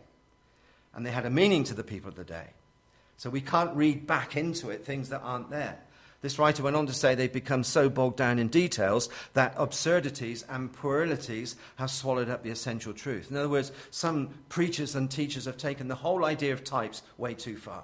And 0.96 1.06
they 1.06 1.12
had 1.12 1.26
a 1.26 1.30
meaning 1.30 1.66
to 1.66 1.74
the 1.74 1.84
people 1.84 2.08
of 2.08 2.16
the 2.16 2.24
day. 2.24 2.48
So 3.18 3.30
we 3.30 3.42
can't 3.42 3.76
read 3.76 4.08
back 4.08 4.38
into 4.38 4.70
it 4.70 4.86
things 4.86 5.10
that 5.10 5.20
aren't 5.20 5.50
there. 5.50 5.80
This 6.22 6.40
writer 6.40 6.64
went 6.64 6.78
on 6.78 6.88
to 6.88 6.94
say 6.94 7.14
they've 7.14 7.34
become 7.34 7.66
so 7.66 7.90
bogged 7.90 8.16
down 8.16 8.40
in 8.40 8.48
details 8.48 9.10
that 9.34 9.54
absurdities 9.58 10.46
and 10.48 10.72
puerilities 10.72 11.58
have 11.76 11.92
swallowed 11.92 12.30
up 12.30 12.42
the 12.42 12.52
essential 12.52 12.94
truth. 12.94 13.30
In 13.30 13.36
other 13.36 13.50
words, 13.50 13.74
some 13.92 14.30
preachers 14.48 14.96
and 14.96 15.12
teachers 15.12 15.44
have 15.44 15.58
taken 15.58 15.90
the 15.90 15.96
whole 15.96 16.24
idea 16.24 16.54
of 16.54 16.64
types 16.64 17.02
way 17.18 17.34
too 17.34 17.58
far. 17.58 17.84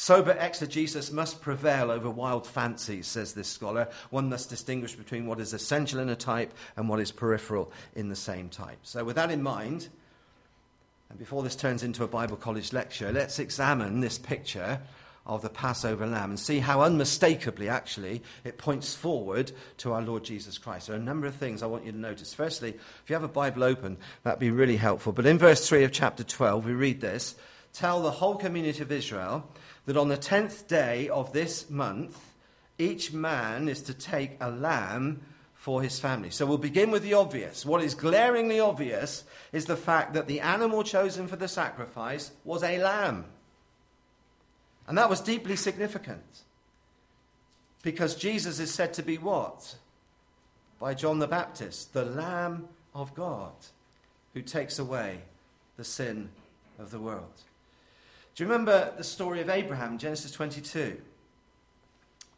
Sober 0.00 0.36
exegesis 0.38 1.10
must 1.10 1.40
prevail 1.40 1.90
over 1.90 2.08
wild 2.08 2.46
fancies, 2.46 3.08
says 3.08 3.32
this 3.32 3.48
scholar. 3.48 3.88
One 4.10 4.28
must 4.28 4.48
distinguish 4.48 4.94
between 4.94 5.26
what 5.26 5.40
is 5.40 5.52
essential 5.52 5.98
in 5.98 6.08
a 6.08 6.14
type 6.14 6.54
and 6.76 6.88
what 6.88 7.00
is 7.00 7.10
peripheral 7.10 7.72
in 7.96 8.08
the 8.08 8.14
same 8.14 8.48
type. 8.48 8.78
So, 8.84 9.02
with 9.02 9.16
that 9.16 9.32
in 9.32 9.42
mind, 9.42 9.88
and 11.10 11.18
before 11.18 11.42
this 11.42 11.56
turns 11.56 11.82
into 11.82 12.04
a 12.04 12.06
Bible 12.06 12.36
college 12.36 12.72
lecture, 12.72 13.10
let's 13.10 13.40
examine 13.40 13.98
this 13.98 14.18
picture 14.18 14.80
of 15.26 15.42
the 15.42 15.50
Passover 15.50 16.06
lamb 16.06 16.30
and 16.30 16.38
see 16.38 16.60
how 16.60 16.82
unmistakably, 16.82 17.68
actually, 17.68 18.22
it 18.44 18.56
points 18.56 18.94
forward 18.94 19.50
to 19.78 19.94
our 19.94 20.00
Lord 20.00 20.22
Jesus 20.22 20.58
Christ. 20.58 20.86
There 20.86 20.94
are 20.96 21.00
a 21.00 21.02
number 21.02 21.26
of 21.26 21.34
things 21.34 21.60
I 21.60 21.66
want 21.66 21.84
you 21.84 21.90
to 21.90 21.98
notice. 21.98 22.32
Firstly, 22.32 22.68
if 22.68 23.02
you 23.08 23.14
have 23.14 23.24
a 23.24 23.28
Bible 23.28 23.64
open, 23.64 23.96
that'd 24.22 24.38
be 24.38 24.52
really 24.52 24.76
helpful. 24.76 25.12
But 25.12 25.26
in 25.26 25.38
verse 25.38 25.68
3 25.68 25.82
of 25.82 25.90
chapter 25.90 26.22
12, 26.22 26.66
we 26.66 26.72
read 26.72 27.00
this 27.00 27.34
Tell 27.72 28.02
the 28.02 28.10
whole 28.10 28.36
community 28.36 28.82
of 28.82 28.90
Israel 28.90 29.48
that 29.88 29.96
on 29.96 30.08
the 30.08 30.18
tenth 30.18 30.68
day 30.68 31.08
of 31.08 31.32
this 31.32 31.70
month, 31.70 32.34
each 32.76 33.10
man 33.14 33.70
is 33.70 33.80
to 33.80 33.94
take 33.94 34.36
a 34.38 34.50
lamb 34.50 35.22
for 35.54 35.80
his 35.80 35.98
family. 35.98 36.28
So 36.28 36.44
we'll 36.44 36.58
begin 36.58 36.90
with 36.90 37.02
the 37.02 37.14
obvious. 37.14 37.64
What 37.64 37.82
is 37.82 37.94
glaringly 37.94 38.60
obvious 38.60 39.24
is 39.50 39.64
the 39.64 39.78
fact 39.78 40.12
that 40.12 40.26
the 40.26 40.40
animal 40.40 40.82
chosen 40.82 41.26
for 41.26 41.36
the 41.36 41.48
sacrifice 41.48 42.32
was 42.44 42.62
a 42.62 42.76
lamb. 42.76 43.24
And 44.86 44.98
that 44.98 45.08
was 45.08 45.22
deeply 45.22 45.56
significant. 45.56 46.42
Because 47.82 48.14
Jesus 48.14 48.60
is 48.60 48.70
said 48.70 48.92
to 48.92 49.02
be 49.02 49.16
what? 49.16 49.74
By 50.78 50.92
John 50.92 51.18
the 51.18 51.26
Baptist, 51.26 51.94
the 51.94 52.04
Lamb 52.04 52.68
of 52.94 53.14
God 53.14 53.54
who 54.34 54.42
takes 54.42 54.78
away 54.78 55.22
the 55.78 55.84
sin 55.84 56.28
of 56.78 56.90
the 56.90 57.00
world. 57.00 57.40
Do 58.38 58.44
you 58.44 58.50
remember 58.50 58.92
the 58.96 59.02
story 59.02 59.40
of 59.40 59.50
Abraham, 59.50 59.98
Genesis 59.98 60.30
22? 60.30 60.96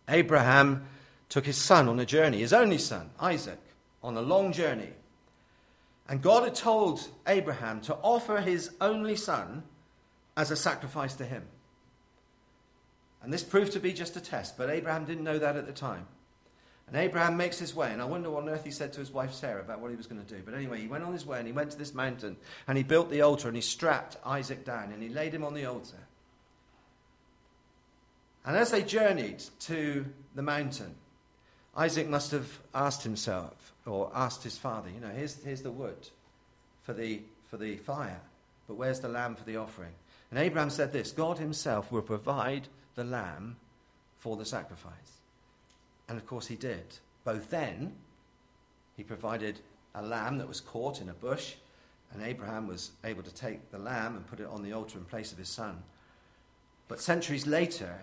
Abraham 0.08 0.86
took 1.28 1.44
his 1.44 1.58
son 1.58 1.90
on 1.90 2.00
a 2.00 2.06
journey, 2.06 2.38
his 2.38 2.54
only 2.54 2.78
son, 2.78 3.10
Isaac, 3.20 3.58
on 4.02 4.16
a 4.16 4.22
long 4.22 4.50
journey. 4.54 4.94
And 6.08 6.22
God 6.22 6.44
had 6.44 6.54
told 6.54 7.06
Abraham 7.26 7.82
to 7.82 7.96
offer 7.96 8.38
his 8.38 8.70
only 8.80 9.14
son 9.14 9.62
as 10.38 10.50
a 10.50 10.56
sacrifice 10.56 11.12
to 11.16 11.26
him. 11.26 11.42
And 13.22 13.30
this 13.30 13.42
proved 13.42 13.72
to 13.72 13.78
be 13.78 13.92
just 13.92 14.16
a 14.16 14.22
test, 14.22 14.56
but 14.56 14.70
Abraham 14.70 15.04
didn't 15.04 15.24
know 15.24 15.38
that 15.38 15.56
at 15.56 15.66
the 15.66 15.72
time. 15.74 16.06
And 16.90 16.98
Abraham 16.98 17.36
makes 17.36 17.56
his 17.56 17.72
way, 17.72 17.92
and 17.92 18.02
I 18.02 18.04
wonder 18.04 18.30
what 18.30 18.42
on 18.42 18.48
earth 18.48 18.64
he 18.64 18.72
said 18.72 18.92
to 18.94 19.00
his 19.00 19.12
wife 19.12 19.32
Sarah 19.32 19.60
about 19.60 19.80
what 19.80 19.92
he 19.92 19.96
was 19.96 20.08
going 20.08 20.24
to 20.24 20.34
do. 20.34 20.42
But 20.44 20.54
anyway, 20.54 20.80
he 20.80 20.88
went 20.88 21.04
on 21.04 21.12
his 21.12 21.24
way 21.24 21.38
and 21.38 21.46
he 21.46 21.52
went 21.52 21.70
to 21.70 21.78
this 21.78 21.94
mountain 21.94 22.36
and 22.66 22.76
he 22.76 22.82
built 22.82 23.10
the 23.10 23.22
altar 23.22 23.46
and 23.46 23.56
he 23.56 23.62
strapped 23.62 24.16
Isaac 24.26 24.64
down 24.64 24.90
and 24.90 25.00
he 25.00 25.08
laid 25.08 25.32
him 25.32 25.44
on 25.44 25.54
the 25.54 25.66
altar. 25.66 25.98
And 28.44 28.56
as 28.56 28.72
they 28.72 28.82
journeyed 28.82 29.40
to 29.60 30.04
the 30.34 30.42
mountain, 30.42 30.96
Isaac 31.76 32.08
must 32.08 32.32
have 32.32 32.58
asked 32.74 33.04
himself, 33.04 33.72
or 33.86 34.10
asked 34.12 34.42
his 34.42 34.58
father, 34.58 34.88
you 34.90 34.98
know, 34.98 35.14
here's, 35.14 35.42
here's 35.44 35.62
the 35.62 35.70
wood 35.70 36.08
for 36.82 36.92
the, 36.92 37.20
for 37.48 37.56
the 37.56 37.76
fire, 37.76 38.20
but 38.66 38.74
where's 38.74 38.98
the 38.98 39.08
lamb 39.08 39.36
for 39.36 39.44
the 39.44 39.56
offering? 39.56 39.92
And 40.30 40.40
Abraham 40.40 40.70
said 40.70 40.92
this 40.92 41.12
God 41.12 41.38
himself 41.38 41.92
will 41.92 42.02
provide 42.02 42.66
the 42.96 43.04
lamb 43.04 43.56
for 44.18 44.36
the 44.36 44.44
sacrifice. 44.44 45.19
And 46.10 46.18
of 46.18 46.26
course, 46.26 46.48
he 46.48 46.56
did. 46.56 46.98
Both 47.22 47.50
then, 47.50 47.94
he 48.96 49.04
provided 49.04 49.60
a 49.94 50.02
lamb 50.02 50.38
that 50.38 50.48
was 50.48 50.60
caught 50.60 51.00
in 51.00 51.08
a 51.08 51.14
bush, 51.14 51.54
and 52.12 52.20
Abraham 52.20 52.66
was 52.66 52.90
able 53.04 53.22
to 53.22 53.32
take 53.32 53.70
the 53.70 53.78
lamb 53.78 54.16
and 54.16 54.26
put 54.26 54.40
it 54.40 54.48
on 54.48 54.64
the 54.64 54.72
altar 54.72 54.98
in 54.98 55.04
place 55.04 55.30
of 55.30 55.38
his 55.38 55.48
son. 55.48 55.84
But 56.88 57.00
centuries 57.00 57.46
later, 57.46 57.96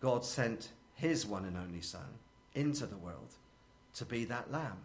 God 0.00 0.22
sent 0.22 0.68
his 0.96 1.24
one 1.24 1.46
and 1.46 1.56
only 1.56 1.80
son 1.80 2.18
into 2.54 2.84
the 2.84 2.98
world 2.98 3.32
to 3.94 4.04
be 4.04 4.26
that 4.26 4.52
lamb. 4.52 4.76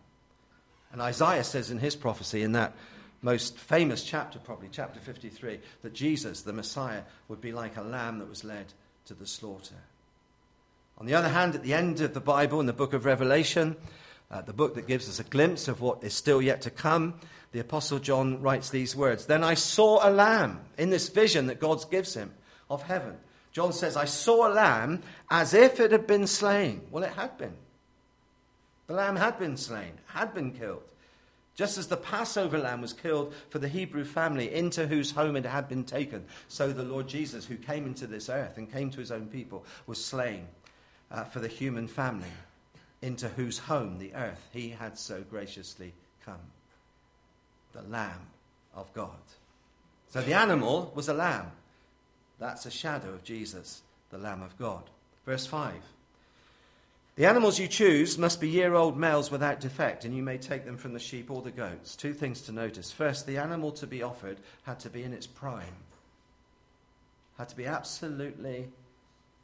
And 0.93 1.01
Isaiah 1.01 1.43
says 1.43 1.71
in 1.71 1.79
his 1.79 1.97
prophecy, 1.97 2.41
in 2.41 2.53
that 2.53 2.73
most 3.21 3.57
famous 3.57 4.01
chapter, 4.01 4.39
probably 4.39 4.69
chapter 4.71 5.01
53, 5.01 5.59
that 5.81 5.93
Jesus, 5.93 6.43
the 6.43 6.53
Messiah, 6.53 7.01
would 7.27 7.41
be 7.41 7.51
like 7.51 7.75
a 7.75 7.81
lamb 7.81 8.19
that 8.19 8.29
was 8.29 8.45
led 8.45 8.67
to 9.07 9.13
the 9.13 9.27
slaughter. 9.27 9.75
On 10.97 11.05
the 11.05 11.13
other 11.13 11.27
hand, 11.27 11.55
at 11.55 11.63
the 11.63 11.73
end 11.73 11.99
of 12.01 12.13
the 12.13 12.21
Bible, 12.21 12.59
in 12.59 12.65
the 12.65 12.73
book 12.73 12.93
of 12.93 13.05
Revelation, 13.05 13.75
uh, 14.31 14.41
the 14.41 14.53
book 14.53 14.75
that 14.75 14.87
gives 14.87 15.09
us 15.09 15.19
a 15.19 15.23
glimpse 15.23 15.67
of 15.67 15.81
what 15.81 16.03
is 16.03 16.13
still 16.13 16.41
yet 16.41 16.61
to 16.61 16.69
come, 16.69 17.15
the 17.51 17.59
Apostle 17.59 17.99
John 17.99 18.41
writes 18.41 18.69
these 18.69 18.95
words 18.95 19.25
Then 19.25 19.43
I 19.43 19.55
saw 19.55 20.07
a 20.07 20.09
lamb 20.09 20.61
in 20.77 20.89
this 20.89 21.09
vision 21.09 21.47
that 21.47 21.59
God 21.59 21.83
gives 21.91 22.13
him 22.13 22.31
of 22.69 22.83
heaven. 22.83 23.17
John 23.51 23.71
says, 23.71 23.95
I 23.95 24.05
saw 24.05 24.47
a 24.47 24.53
lamb 24.53 25.01
as 25.29 25.53
if 25.53 25.79
it 25.79 25.91
had 25.91 26.07
been 26.07 26.27
slain. 26.27 26.81
Well, 26.91 27.03
it 27.03 27.13
had 27.13 27.37
been. 27.37 27.55
The 28.87 28.93
lamb 28.93 29.15
had 29.15 29.39
been 29.39 29.57
slain, 29.57 29.93
had 30.07 30.33
been 30.33 30.51
killed. 30.51 30.83
Just 31.55 31.77
as 31.77 31.87
the 31.87 31.95
Passover 31.95 32.57
lamb 32.57 32.81
was 32.81 32.91
killed 32.91 33.33
for 33.49 33.59
the 33.59 33.69
Hebrew 33.69 34.03
family 34.03 34.53
into 34.53 34.87
whose 34.87 35.11
home 35.11 35.37
it 35.37 35.45
had 35.45 35.69
been 35.69 35.85
taken, 35.85 36.25
so 36.49 36.73
the 36.73 36.83
Lord 36.83 37.07
Jesus, 37.07 37.45
who 37.45 37.55
came 37.55 37.85
into 37.85 38.07
this 38.07 38.29
earth 38.29 38.57
and 38.57 38.71
came 38.71 38.89
to 38.91 38.99
his 38.99 39.11
own 39.11 39.27
people, 39.27 39.65
was 39.87 40.03
slain 40.03 40.47
uh, 41.11 41.23
for 41.23 41.39
the 41.39 41.47
human 41.47 41.87
family 41.87 42.27
into 43.01 43.27
whose 43.29 43.59
home, 43.59 43.99
the 43.99 44.13
earth, 44.15 44.49
he 44.51 44.69
had 44.69 44.97
so 44.97 45.23
graciously 45.29 45.93
come. 46.25 46.39
The 47.73 47.83
Lamb 47.83 48.27
of 48.75 48.91
God. 48.93 49.11
So 50.09 50.21
the 50.21 50.33
animal 50.33 50.91
was 50.95 51.09
a 51.09 51.13
lamb. 51.13 51.51
That's 52.39 52.65
a 52.65 52.71
shadow 52.71 53.09
of 53.09 53.23
Jesus, 53.23 53.81
the 54.09 54.17
Lamb 54.17 54.41
of 54.41 54.57
God. 54.57 54.83
Verse 55.25 55.45
5. 55.45 55.73
The 57.15 57.25
animals 57.25 57.59
you 57.59 57.67
choose 57.69 58.17
must 58.17 58.41
be 58.41 58.49
year 58.49 58.73
old 58.73 58.97
males 58.97 59.31
without 59.31 59.61
defect, 59.61 60.03
and 60.03 60.15
you 60.15 60.21
may 60.21 60.37
take 60.37 60.65
them 60.65 60.77
from 60.77 60.93
the 60.93 60.99
sheep 60.99 61.31
or 61.31 61.41
the 61.41 61.51
goats. 61.51 61.95
Two 61.95 62.13
things 62.13 62.41
to 62.41 62.51
notice. 62.51 62.91
First, 62.91 63.25
the 63.25 63.37
animal 63.37 63.71
to 63.73 63.87
be 63.87 64.03
offered 64.03 64.37
had 64.63 64.81
to 64.81 64.89
be 64.89 65.03
in 65.03 65.13
its 65.13 65.25
prime, 65.25 65.77
had 67.37 67.47
to 67.49 67.55
be 67.55 67.65
absolutely 67.65 68.67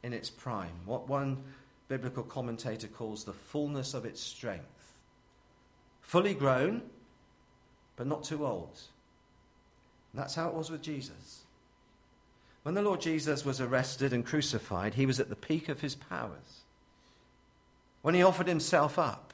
in 0.02 0.12
its 0.12 0.30
prime. 0.30 0.72
What 0.84 1.08
one 1.08 1.42
biblical 1.88 2.22
commentator 2.22 2.88
calls 2.88 3.24
the 3.24 3.32
fullness 3.32 3.94
of 3.94 4.04
its 4.04 4.20
strength. 4.20 4.94
Fully 6.00 6.34
grown, 6.34 6.82
but 7.96 8.06
not 8.06 8.24
too 8.24 8.46
old. 8.46 8.80
And 10.12 10.20
that's 10.20 10.34
how 10.34 10.48
it 10.48 10.54
was 10.54 10.70
with 10.70 10.82
Jesus. 10.82 11.42
When 12.62 12.74
the 12.74 12.82
Lord 12.82 13.00
Jesus 13.00 13.44
was 13.44 13.60
arrested 13.60 14.12
and 14.12 14.24
crucified, 14.24 14.94
he 14.94 15.06
was 15.06 15.20
at 15.20 15.28
the 15.28 15.36
peak 15.36 15.68
of 15.68 15.80
his 15.80 15.94
powers. 15.94 16.62
When 18.02 18.14
he 18.14 18.22
offered 18.22 18.46
himself 18.48 18.98
up, 18.98 19.32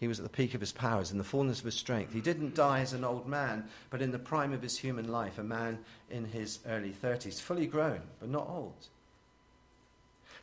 he 0.00 0.08
was 0.08 0.18
at 0.18 0.24
the 0.24 0.30
peak 0.30 0.54
of 0.54 0.60
his 0.60 0.72
powers, 0.72 1.10
in 1.10 1.18
the 1.18 1.24
fullness 1.24 1.58
of 1.58 1.64
his 1.64 1.74
strength. 1.74 2.12
He 2.12 2.20
didn't 2.20 2.54
die 2.54 2.80
as 2.80 2.92
an 2.92 3.04
old 3.04 3.26
man, 3.26 3.68
but 3.90 4.00
in 4.00 4.12
the 4.12 4.18
prime 4.18 4.52
of 4.52 4.62
his 4.62 4.78
human 4.78 5.10
life, 5.10 5.38
a 5.38 5.44
man 5.44 5.78
in 6.10 6.24
his 6.24 6.60
early 6.66 6.90
30s, 6.92 7.40
fully 7.40 7.66
grown, 7.66 8.00
but 8.20 8.28
not 8.28 8.48
old. 8.48 8.88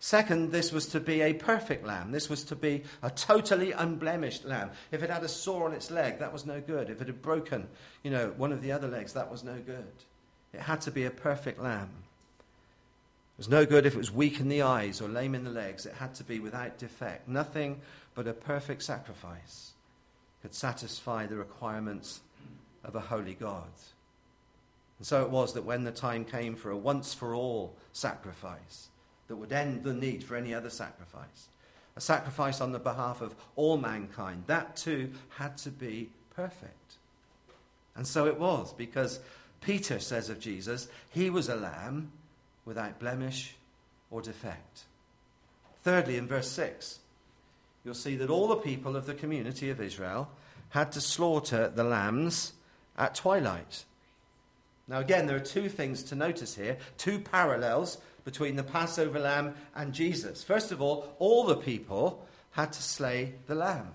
Second, 0.05 0.51
this 0.51 0.71
was 0.71 0.85
to 0.89 0.99
be 0.99 1.21
a 1.21 1.33
perfect 1.33 1.83
lamb. 1.83 2.11
This 2.11 2.29
was 2.29 2.43
to 2.43 2.55
be 2.55 2.83
a 3.01 3.09
totally 3.09 3.71
unblemished 3.71 4.45
lamb. 4.45 4.69
If 4.91 5.01
it 5.01 5.09
had 5.09 5.23
a 5.23 5.27
sore 5.27 5.65
on 5.65 5.73
its 5.73 5.89
leg, 5.89 6.19
that 6.19 6.31
was 6.31 6.45
no 6.45 6.61
good. 6.61 6.91
If 6.91 7.01
it 7.01 7.07
had 7.07 7.23
broken, 7.23 7.67
you 8.03 8.11
know, 8.11 8.31
one 8.37 8.51
of 8.51 8.61
the 8.61 8.71
other 8.71 8.87
legs, 8.87 9.13
that 9.13 9.31
was 9.31 9.43
no 9.43 9.55
good. 9.65 9.91
It 10.53 10.59
had 10.59 10.81
to 10.81 10.91
be 10.91 11.05
a 11.05 11.09
perfect 11.09 11.59
lamb. 11.59 11.89
It 11.89 13.37
was 13.39 13.49
no 13.49 13.65
good 13.65 13.87
if 13.87 13.95
it 13.95 13.97
was 13.97 14.11
weak 14.11 14.39
in 14.39 14.47
the 14.47 14.61
eyes 14.61 15.01
or 15.01 15.09
lame 15.09 15.33
in 15.33 15.43
the 15.43 15.49
legs. 15.49 15.87
It 15.87 15.93
had 15.93 16.13
to 16.15 16.23
be 16.23 16.39
without 16.39 16.77
defect. 16.77 17.27
Nothing 17.27 17.81
but 18.13 18.27
a 18.27 18.33
perfect 18.33 18.83
sacrifice 18.83 19.71
could 20.43 20.53
satisfy 20.53 21.25
the 21.25 21.37
requirements 21.37 22.21
of 22.83 22.93
a 22.93 22.99
holy 22.99 23.33
God. 23.33 23.71
And 24.99 25.07
so 25.07 25.23
it 25.23 25.31
was 25.31 25.55
that 25.55 25.65
when 25.65 25.83
the 25.83 25.91
time 25.91 26.25
came 26.25 26.55
for 26.55 26.69
a 26.69 26.77
once 26.77 27.15
for 27.15 27.33
all 27.33 27.75
sacrifice 27.91 28.89
that 29.27 29.35
would 29.35 29.51
end 29.51 29.83
the 29.83 29.93
need 29.93 30.23
for 30.23 30.35
any 30.35 30.53
other 30.53 30.69
sacrifice, 30.69 31.47
a 31.95 32.01
sacrifice 32.01 32.61
on 32.61 32.71
the 32.71 32.79
behalf 32.79 33.21
of 33.21 33.35
all 33.55 33.77
mankind, 33.77 34.43
that 34.47 34.75
too 34.75 35.11
had 35.37 35.57
to 35.59 35.69
be 35.69 36.09
perfect. 36.35 36.95
And 37.95 38.05
so 38.05 38.27
it 38.27 38.39
was, 38.39 38.73
because 38.73 39.19
Peter 39.61 39.99
says 39.99 40.29
of 40.29 40.39
Jesus, 40.39 40.87
he 41.09 41.29
was 41.29 41.49
a 41.49 41.55
lamb 41.55 42.11
without 42.65 42.99
blemish 42.99 43.55
or 44.11 44.21
defect. 44.21 44.83
Thirdly, 45.83 46.17
in 46.17 46.27
verse 46.27 46.49
6, 46.51 46.99
you'll 47.83 47.93
see 47.93 48.15
that 48.17 48.29
all 48.29 48.47
the 48.47 48.55
people 48.55 48.95
of 48.95 49.05
the 49.05 49.13
community 49.13 49.69
of 49.69 49.79
Israel 49.79 50.29
had 50.69 50.91
to 50.91 51.01
slaughter 51.01 51.71
the 51.73 51.83
lambs 51.83 52.53
at 52.97 53.15
twilight. 53.15 53.85
Now, 54.87 54.99
again, 54.99 55.25
there 55.25 55.35
are 55.35 55.39
two 55.39 55.69
things 55.69 56.03
to 56.03 56.15
notice 56.15 56.55
here, 56.55 56.77
two 56.97 57.19
parallels 57.19 57.97
between 58.25 58.57
the 58.57 58.63
Passover 58.63 59.19
lamb 59.19 59.53
and 59.75 59.93
Jesus. 59.93 60.43
First 60.43 60.71
of 60.71 60.81
all, 60.81 61.15
all 61.19 61.45
the 61.45 61.55
people 61.55 62.25
had 62.51 62.73
to 62.73 62.83
slay 62.83 63.35
the 63.47 63.55
lamb. 63.55 63.93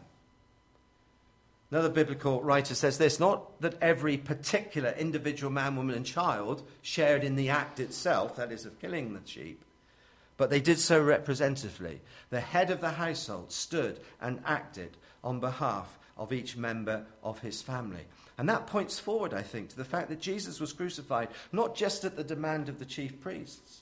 Another 1.70 1.88
biblical 1.88 2.42
writer 2.42 2.74
says 2.74 2.98
this 2.98 3.20
not 3.20 3.60
that 3.60 3.76
every 3.80 4.16
particular 4.16 4.90
individual 4.98 5.52
man, 5.52 5.76
woman, 5.76 5.94
and 5.94 6.06
child 6.06 6.62
shared 6.82 7.22
in 7.22 7.36
the 7.36 7.50
act 7.50 7.78
itself, 7.78 8.36
that 8.36 8.50
is, 8.50 8.64
of 8.64 8.80
killing 8.80 9.12
the 9.12 9.20
sheep, 9.24 9.62
but 10.36 10.50
they 10.50 10.60
did 10.60 10.78
so 10.78 11.00
representatively. 11.00 12.00
The 12.30 12.40
head 12.40 12.70
of 12.70 12.80
the 12.80 12.90
household 12.90 13.52
stood 13.52 14.00
and 14.20 14.40
acted 14.44 14.96
on 15.22 15.38
behalf 15.38 15.98
of 16.16 16.32
each 16.32 16.56
member 16.56 17.04
of 17.22 17.38
his 17.40 17.62
family. 17.62 18.06
And 18.36 18.48
that 18.48 18.66
points 18.66 18.98
forward, 18.98 19.32
I 19.32 19.42
think, 19.42 19.68
to 19.70 19.76
the 19.76 19.84
fact 19.84 20.08
that 20.08 20.20
Jesus 20.20 20.60
was 20.60 20.72
crucified 20.72 21.28
not 21.52 21.76
just 21.76 22.04
at 22.04 22.16
the 22.16 22.24
demand 22.24 22.68
of 22.68 22.78
the 22.78 22.84
chief 22.84 23.20
priests, 23.20 23.79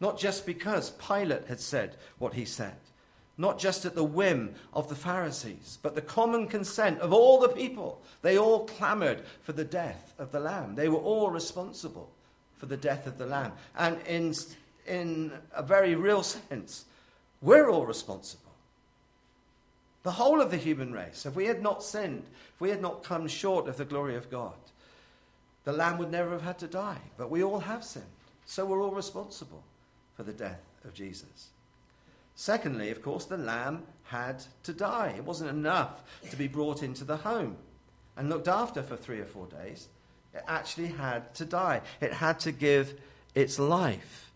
not 0.00 0.18
just 0.18 0.46
because 0.46 0.90
Pilate 0.92 1.46
had 1.46 1.60
said 1.60 1.96
what 2.18 2.34
he 2.34 2.44
said, 2.44 2.74
not 3.36 3.58
just 3.58 3.84
at 3.84 3.94
the 3.94 4.04
whim 4.04 4.54
of 4.72 4.88
the 4.88 4.94
Pharisees, 4.94 5.78
but 5.82 5.94
the 5.94 6.02
common 6.02 6.46
consent 6.46 6.98
of 7.00 7.12
all 7.12 7.38
the 7.38 7.48
people. 7.48 8.02
They 8.22 8.38
all 8.38 8.66
clamored 8.66 9.22
for 9.42 9.52
the 9.52 9.64
death 9.64 10.14
of 10.18 10.32
the 10.32 10.40
Lamb. 10.40 10.74
They 10.74 10.88
were 10.88 10.98
all 10.98 11.30
responsible 11.30 12.10
for 12.56 12.66
the 12.66 12.76
death 12.76 13.06
of 13.06 13.18
the 13.18 13.26
Lamb. 13.26 13.52
And 13.76 13.98
in, 14.06 14.34
in 14.86 15.32
a 15.54 15.62
very 15.62 15.94
real 15.94 16.22
sense, 16.22 16.84
we're 17.40 17.70
all 17.70 17.86
responsible. 17.86 18.44
The 20.02 20.12
whole 20.12 20.40
of 20.40 20.50
the 20.50 20.56
human 20.56 20.92
race, 20.92 21.26
if 21.26 21.34
we 21.34 21.46
had 21.46 21.62
not 21.62 21.82
sinned, 21.82 22.24
if 22.54 22.60
we 22.60 22.70
had 22.70 22.80
not 22.80 23.02
come 23.02 23.28
short 23.28 23.68
of 23.68 23.76
the 23.76 23.84
glory 23.84 24.16
of 24.16 24.30
God, 24.30 24.54
the 25.64 25.72
Lamb 25.72 25.98
would 25.98 26.10
never 26.10 26.30
have 26.30 26.42
had 26.42 26.58
to 26.60 26.66
die. 26.66 27.00
But 27.18 27.30
we 27.30 27.42
all 27.42 27.60
have 27.60 27.84
sinned. 27.84 28.06
So 28.46 28.64
we're 28.64 28.82
all 28.82 28.94
responsible 28.94 29.62
for 30.20 30.24
the 30.24 30.32
death 30.34 30.60
of 30.84 30.92
Jesus. 30.92 31.48
Secondly, 32.34 32.90
of 32.90 33.00
course, 33.00 33.24
the 33.24 33.38
lamb 33.38 33.84
had 34.02 34.44
to 34.64 34.74
die. 34.74 35.14
It 35.16 35.24
wasn't 35.24 35.48
enough 35.48 36.02
to 36.28 36.36
be 36.36 36.46
brought 36.46 36.82
into 36.82 37.04
the 37.04 37.16
home 37.16 37.56
and 38.18 38.28
looked 38.28 38.46
after 38.46 38.82
for 38.82 38.96
three 38.96 39.18
or 39.20 39.24
four 39.24 39.46
days. 39.46 39.88
It 40.34 40.44
actually 40.46 40.88
had 40.88 41.34
to 41.36 41.46
die. 41.46 41.80
It 42.02 42.12
had 42.12 42.38
to 42.40 42.52
give 42.52 43.00
its 43.34 43.58
life. 43.58 44.30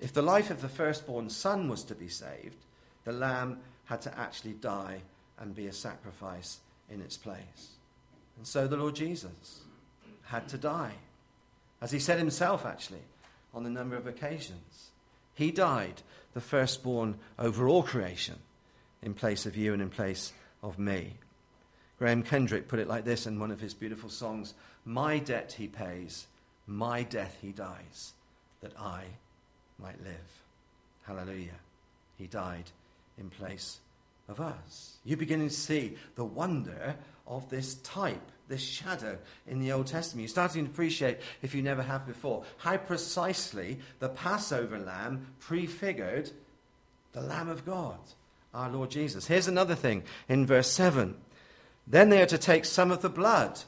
If 0.00 0.12
the 0.12 0.22
life 0.22 0.50
of 0.50 0.60
the 0.60 0.68
firstborn 0.68 1.30
son 1.30 1.68
was 1.68 1.84
to 1.84 1.94
be 1.94 2.08
saved, 2.08 2.64
the 3.04 3.12
lamb 3.12 3.60
had 3.84 4.02
to 4.02 4.18
actually 4.18 4.54
die 4.54 5.02
and 5.38 5.54
be 5.54 5.68
a 5.68 5.72
sacrifice 5.72 6.58
in 6.90 7.00
its 7.00 7.16
place. 7.16 7.76
And 8.36 8.44
so 8.44 8.66
the 8.66 8.76
Lord 8.76 8.96
Jesus 8.96 9.60
had 10.24 10.48
to 10.48 10.58
die. 10.58 10.94
As 11.80 11.92
he 11.92 12.00
said 12.00 12.18
himself, 12.18 12.66
actually, 12.66 13.04
on 13.54 13.64
a 13.64 13.70
number 13.70 13.94
of 13.94 14.08
occasions. 14.08 14.90
He 15.38 15.52
died 15.52 16.02
the 16.34 16.40
firstborn 16.40 17.16
over 17.38 17.68
all 17.68 17.84
creation 17.84 18.34
in 19.02 19.14
place 19.14 19.46
of 19.46 19.56
you 19.56 19.72
and 19.72 19.80
in 19.80 19.88
place 19.88 20.32
of 20.64 20.80
me. 20.80 21.14
Graham 21.96 22.24
Kendrick 22.24 22.66
put 22.66 22.80
it 22.80 22.88
like 22.88 23.04
this 23.04 23.24
in 23.24 23.38
one 23.38 23.52
of 23.52 23.60
his 23.60 23.72
beautiful 23.72 24.10
songs 24.10 24.54
My 24.84 25.20
debt 25.20 25.54
he 25.56 25.68
pays, 25.68 26.26
my 26.66 27.04
death 27.04 27.38
he 27.40 27.52
dies, 27.52 28.14
that 28.62 28.72
I 28.76 29.04
might 29.80 30.02
live. 30.02 30.42
Hallelujah. 31.04 31.60
He 32.16 32.26
died 32.26 32.72
in 33.16 33.30
place 33.30 33.78
of 34.28 34.40
us. 34.40 34.96
You're 35.04 35.18
beginning 35.18 35.50
to 35.50 35.54
see 35.54 35.96
the 36.16 36.24
wonder 36.24 36.96
of 37.28 37.48
this 37.48 37.76
type, 37.76 38.32
this 38.48 38.62
shadow 38.62 39.18
in 39.46 39.60
the 39.60 39.72
Old 39.72 39.86
Testament. 39.86 40.22
You're 40.22 40.28
starting 40.28 40.64
to 40.64 40.70
appreciate, 40.70 41.18
if 41.42 41.54
you 41.54 41.62
never 41.62 41.82
have 41.82 42.06
before, 42.06 42.44
how 42.58 42.76
precisely 42.78 43.78
the 43.98 44.08
Passover 44.08 44.78
lamb 44.78 45.26
prefigured 45.38 46.30
the 47.12 47.20
Lamb 47.20 47.48
of 47.48 47.64
God, 47.64 47.98
our 48.54 48.70
Lord 48.70 48.90
Jesus. 48.90 49.26
Here's 49.26 49.48
another 49.48 49.74
thing 49.74 50.02
in 50.28 50.46
verse 50.46 50.70
7. 50.70 51.14
Then 51.86 52.10
they 52.10 52.22
are 52.22 52.26
to 52.26 52.38
take 52.38 52.64
some 52.64 52.90
of 52.90 53.02
the 53.02 53.08
blood 53.08 53.60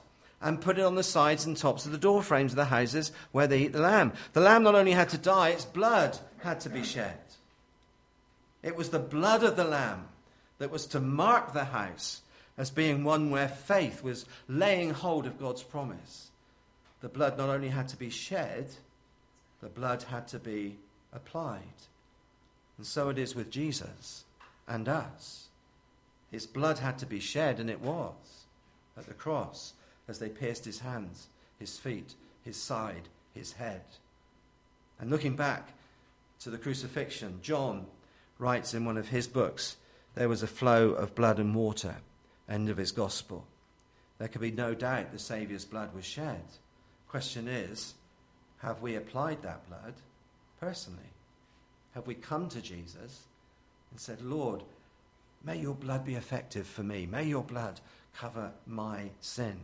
and 0.43 0.61
put 0.61 0.79
it 0.79 0.85
on 0.85 0.95
the 0.95 1.03
sides 1.03 1.45
and 1.45 1.57
tops 1.57 1.85
of 1.85 1.93
the 1.93 1.99
door 1.99 2.23
frames 2.23 2.53
of 2.53 2.57
the 2.57 2.65
houses 2.67 3.13
where 3.33 3.47
they 3.47 3.61
eat 3.61 3.73
the 3.73 3.81
lamb. 3.81 4.13
The 4.33 4.41
lamb 4.41 4.63
not 4.63 4.75
only 4.75 4.93
had 4.93 5.11
to 5.11 5.19
die, 5.19 5.51
its 5.51 5.65
blood 5.65 6.19
had 6.39 6.61
to 6.61 6.71
be 6.71 6.83
shed. 6.83 7.19
It 8.63 8.77
was 8.77 8.91
the 8.91 8.99
blood 8.99 9.43
of 9.43 9.57
the 9.57 9.65
lamb 9.65 10.09
that 10.59 10.71
was 10.71 10.87
to 10.87 11.01
mark 11.01 11.53
the 11.53 11.65
house 11.65 12.23
as 12.61 12.71
being 12.71 13.03
one 13.03 13.31
where 13.31 13.49
faith 13.49 14.03
was 14.03 14.27
laying 14.47 14.91
hold 14.91 15.25
of 15.25 15.41
God's 15.41 15.63
promise. 15.63 16.31
The 17.01 17.09
blood 17.09 17.39
not 17.39 17.49
only 17.49 17.69
had 17.69 17.89
to 17.89 17.97
be 17.97 18.11
shed, 18.11 18.67
the 19.63 19.71
blood 19.71 20.03
had 20.03 20.29
to 20.29 20.39
be 20.39 20.77
applied. 21.11 21.63
And 22.77 22.87
so 22.87 23.09
it 23.09 23.17
is 23.17 23.35
with 23.35 23.51
Jesus 23.51 24.25
and 24.69 24.91
us. 24.91 25.49
His 26.31 26.47
blood 26.47 26.79
had 26.81 26.99
to 26.99 27.07
be 27.07 27.19
shed, 27.19 27.61
and 27.61 27.71
it 27.71 27.81
was 27.81 28.45
at 28.95 29.07
the 29.07 29.15
cross 29.15 29.73
as 30.07 30.19
they 30.19 30.29
pierced 30.29 30.67
his 30.67 30.81
hands, 30.81 31.29
his 31.59 31.79
feet, 31.79 32.15
his 32.45 32.59
side, 32.59 33.09
his 33.33 33.53
head. 33.55 33.85
And 35.01 35.09
looking 35.09 35.35
back 35.35 35.71
to 36.41 36.51
the 36.51 36.59
crucifixion, 36.59 37.41
John 37.41 37.87
writes 38.39 38.75
in 38.75 38.85
one 38.85 38.99
of 38.99 39.09
his 39.09 39.29
books 39.29 39.77
there 40.15 40.29
was 40.29 40.43
a 40.43 40.47
flow 40.47 40.91
of 40.91 41.15
blood 41.15 41.39
and 41.39 41.55
water, 41.55 41.97
end 42.51 42.69
of 42.69 42.77
his 42.77 42.93
gospel. 42.93 43.47
There 44.19 44.29
can 44.29 44.41
be 44.41 44.51
no 44.51 44.75
doubt 44.75 45.13
the 45.13 45.19
Saviour's 45.19 45.65
blood 45.65 45.95
was 45.95 46.05
shed. 46.05 46.43
Question 47.09 47.49
is, 47.49 47.95
have 48.59 48.83
we 48.83 48.97
applied 48.97 49.43
that 49.43 49.67
blood 49.69 49.95
personally? 50.61 50.99
Have 51.95 52.07
we 52.07 52.15
come 52.15 52.49
to 52.51 52.61
Jesus 52.61 53.23
and 53.91 53.99
said, 53.99 54.21
Lord, 54.21 54.63
may 55.43 55.59
your 55.59 55.75
blood 55.75 56.05
be 56.05 56.15
effective 56.15 56.67
for 56.67 56.83
me. 56.83 57.07
May 57.07 57.25
your 57.25 57.43
blood 57.43 57.81
cover 58.15 58.53
my 58.67 59.11
sin. 59.21 59.61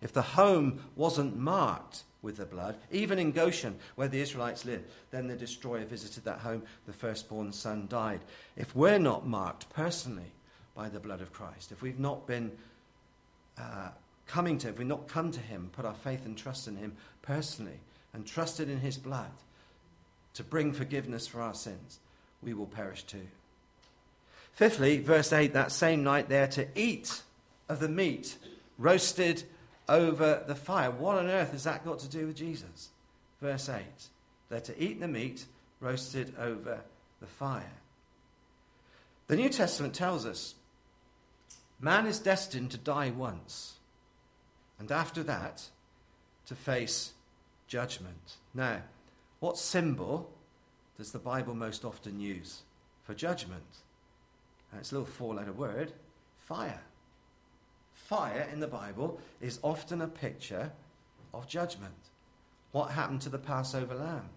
If 0.00 0.12
the 0.12 0.22
home 0.22 0.80
wasn't 0.94 1.36
marked 1.36 2.04
with 2.22 2.36
the 2.36 2.46
blood, 2.46 2.76
even 2.92 3.18
in 3.18 3.32
Goshen, 3.32 3.76
where 3.96 4.08
the 4.08 4.20
Israelites 4.20 4.64
lived, 4.64 4.84
then 5.10 5.26
the 5.26 5.36
destroyer 5.36 5.84
visited 5.84 6.24
that 6.24 6.38
home, 6.38 6.62
the 6.86 6.92
firstborn 6.92 7.52
son 7.52 7.86
died. 7.88 8.20
If 8.56 8.76
we're 8.76 8.98
not 8.98 9.26
marked 9.26 9.70
personally 9.70 10.32
by 10.78 10.88
the 10.88 11.00
blood 11.00 11.20
of 11.20 11.32
Christ, 11.32 11.72
if 11.72 11.82
we've 11.82 11.98
not 11.98 12.28
been 12.28 12.52
uh, 13.58 13.88
coming 14.28 14.58
to, 14.58 14.68
if 14.68 14.78
we've 14.78 14.86
not 14.86 15.08
come 15.08 15.32
to 15.32 15.40
him, 15.40 15.70
put 15.72 15.84
our 15.84 15.92
faith 15.92 16.24
and 16.24 16.38
trust 16.38 16.68
in 16.68 16.76
him 16.76 16.96
personally, 17.20 17.80
and 18.14 18.24
trusted 18.24 18.70
in 18.70 18.78
his 18.78 18.96
blood 18.96 19.32
to 20.34 20.44
bring 20.44 20.72
forgiveness 20.72 21.26
for 21.26 21.42
our 21.42 21.52
sins, 21.52 21.98
we 22.44 22.54
will 22.54 22.68
perish 22.68 23.02
too. 23.02 23.26
Fifthly, 24.52 25.00
verse 25.00 25.32
8, 25.32 25.52
that 25.54 25.72
same 25.72 26.04
night 26.04 26.28
they 26.28 26.38
are 26.38 26.46
to 26.46 26.68
eat 26.76 27.22
of 27.68 27.80
the 27.80 27.88
meat 27.88 28.36
roasted 28.78 29.42
over 29.88 30.44
the 30.46 30.54
fire. 30.54 30.92
What 30.92 31.18
on 31.18 31.26
earth 31.26 31.50
has 31.50 31.64
that 31.64 31.84
got 31.84 31.98
to 32.00 32.08
do 32.08 32.28
with 32.28 32.36
Jesus? 32.36 32.90
Verse 33.42 33.68
8 33.68 33.82
they're 34.48 34.60
to 34.60 34.82
eat 34.82 35.00
the 35.00 35.08
meat 35.08 35.44
roasted 35.80 36.34
over 36.38 36.80
the 37.20 37.26
fire. 37.26 37.72
The 39.26 39.36
New 39.36 39.48
Testament 39.48 39.92
tells 39.92 40.24
us 40.24 40.54
man 41.80 42.06
is 42.06 42.18
destined 42.18 42.70
to 42.72 42.78
die 42.78 43.10
once, 43.10 43.74
and 44.78 44.90
after 44.90 45.22
that, 45.24 45.68
to 46.46 46.54
face 46.54 47.12
judgment. 47.66 48.36
Now, 48.54 48.82
what 49.40 49.58
symbol 49.58 50.30
does 50.96 51.12
the 51.12 51.18
Bible 51.18 51.54
most 51.54 51.84
often 51.84 52.18
use 52.18 52.62
for 53.04 53.14
judgment? 53.14 53.82
And 54.70 54.80
it's 54.80 54.92
a 54.92 54.96
little 54.96 55.12
four 55.12 55.34
letter 55.34 55.52
word 55.52 55.92
fire. 56.38 56.80
Fire 57.92 58.48
in 58.52 58.60
the 58.60 58.66
Bible 58.66 59.20
is 59.40 59.60
often 59.62 60.00
a 60.00 60.08
picture 60.08 60.72
of 61.34 61.46
judgment. 61.46 61.92
What 62.72 62.90
happened 62.90 63.20
to 63.22 63.28
the 63.28 63.38
Passover 63.38 63.94
lamb? 63.94 64.30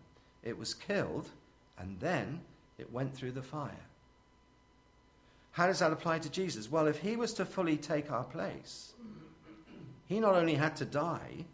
It 0.43 0.57
was 0.57 0.73
killed 0.73 1.29
and 1.77 1.99
then 1.99 2.41
it 2.77 2.91
went 2.91 3.15
through 3.15 3.31
the 3.31 3.41
fire. 3.41 3.85
How 5.51 5.67
does 5.67 5.79
that 5.79 5.91
apply 5.91 6.19
to 6.19 6.29
Jesus? 6.29 6.71
Well, 6.71 6.87
if 6.87 6.99
he 6.99 7.15
was 7.15 7.33
to 7.33 7.45
fully 7.45 7.77
take 7.77 8.11
our 8.11 8.23
place, 8.23 8.93
he 10.07 10.19
not 10.19 10.35
only 10.35 10.55
had 10.55 10.75
to 10.77 10.85
die, 10.85 11.45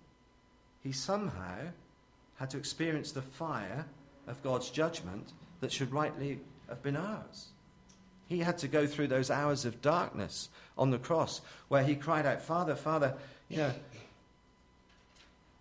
he 0.84 0.92
somehow 0.92 1.58
had 2.36 2.50
to 2.52 2.58
experience 2.58 3.12
the 3.12 3.22
fire 3.22 3.86
of 4.28 4.42
God's 4.44 4.70
judgment 4.70 5.34
that 5.62 5.72
should 5.72 5.92
rightly 5.92 6.40
have 6.70 6.84
been 6.84 6.96
ours. 6.96 7.48
He 8.28 8.40
had 8.40 8.58
to 8.60 8.68
go 8.68 8.86
through 8.86 9.08
those 9.08 9.32
hours 9.32 9.66
of 9.66 9.82
darkness 9.82 10.50
on 10.78 10.92
the 10.92 11.00
cross 11.00 11.42
where 11.70 11.84
he 11.84 11.96
cried 11.96 12.26
out, 12.26 12.42
Father, 12.42 12.76
Father, 12.76 13.16
you 13.50 13.58
know, 13.58 13.74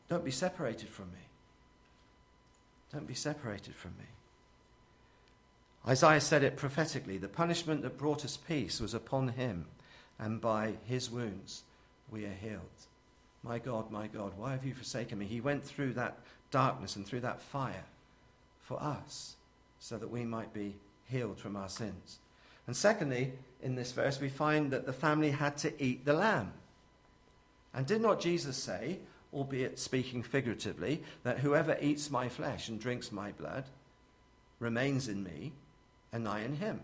don't 0.09 0.25
be 0.25 0.31
separated 0.31 0.89
from 0.89 1.07
me. 1.07 1.19
Don't 2.93 3.07
be 3.07 3.15
separated 3.15 3.75
from 3.75 3.93
me. 3.99 4.05
Isaiah 5.89 6.21
said 6.21 6.43
it 6.43 6.57
prophetically 6.57 7.17
the 7.17 7.29
punishment 7.29 7.83
that 7.83 7.99
brought 7.99 8.25
us 8.25 8.37
peace 8.37 8.81
was 8.81 8.95
upon 8.95 9.29
him, 9.29 9.67
and 10.19 10.41
by 10.41 10.75
his 10.85 11.11
wounds 11.11 11.63
we 12.11 12.25
are 12.25 12.37
healed. 12.41 12.61
My 13.43 13.59
God, 13.59 13.91
my 13.91 14.09
God, 14.09 14.33
why 14.37 14.53
have 14.53 14.65
you 14.65 14.75
forsaken 14.75 15.19
me? 15.19 15.27
He 15.27 15.41
went 15.41 15.65
through 15.65 15.93
that 15.93 16.19
darkness 16.51 16.97
and 16.97 17.07
through 17.07 17.21
that 17.21 17.41
fire 17.41 17.85
for 18.63 18.83
us 18.83 19.37
so 19.79 19.97
that 19.99 20.11
we 20.11 20.25
might 20.25 20.53
be 20.53 20.75
healed 21.09 21.39
from 21.39 21.55
our 21.55 21.69
sins. 21.69 22.19
And 22.67 22.77
secondly, 22.77 23.33
in 23.63 23.77
this 23.77 23.93
verse, 23.93 24.21
we 24.21 24.29
find 24.29 24.73
that 24.73 24.87
the 24.87 24.93
family 24.93 25.31
had 25.31 25.57
to 25.59 25.83
eat 25.83 26.05
the 26.05 26.13
lamb. 26.13 26.53
And 27.73 27.87
did 27.87 28.01
not 28.01 28.21
Jesus 28.21 28.57
say, 28.57 28.99
albeit 29.33 29.79
speaking 29.79 30.23
figuratively, 30.23 31.03
that 31.23 31.39
whoever 31.39 31.77
eats 31.81 32.11
my 32.11 32.29
flesh 32.29 32.69
and 32.69 32.81
drinks 32.81 33.13
my 33.13 33.31
blood 33.33 33.65
remains 34.59 35.07
in 35.07 35.23
me, 35.23 35.53
and 36.17 36.29
I 36.29 36.41
in 36.41 36.57
him? 36.57 36.81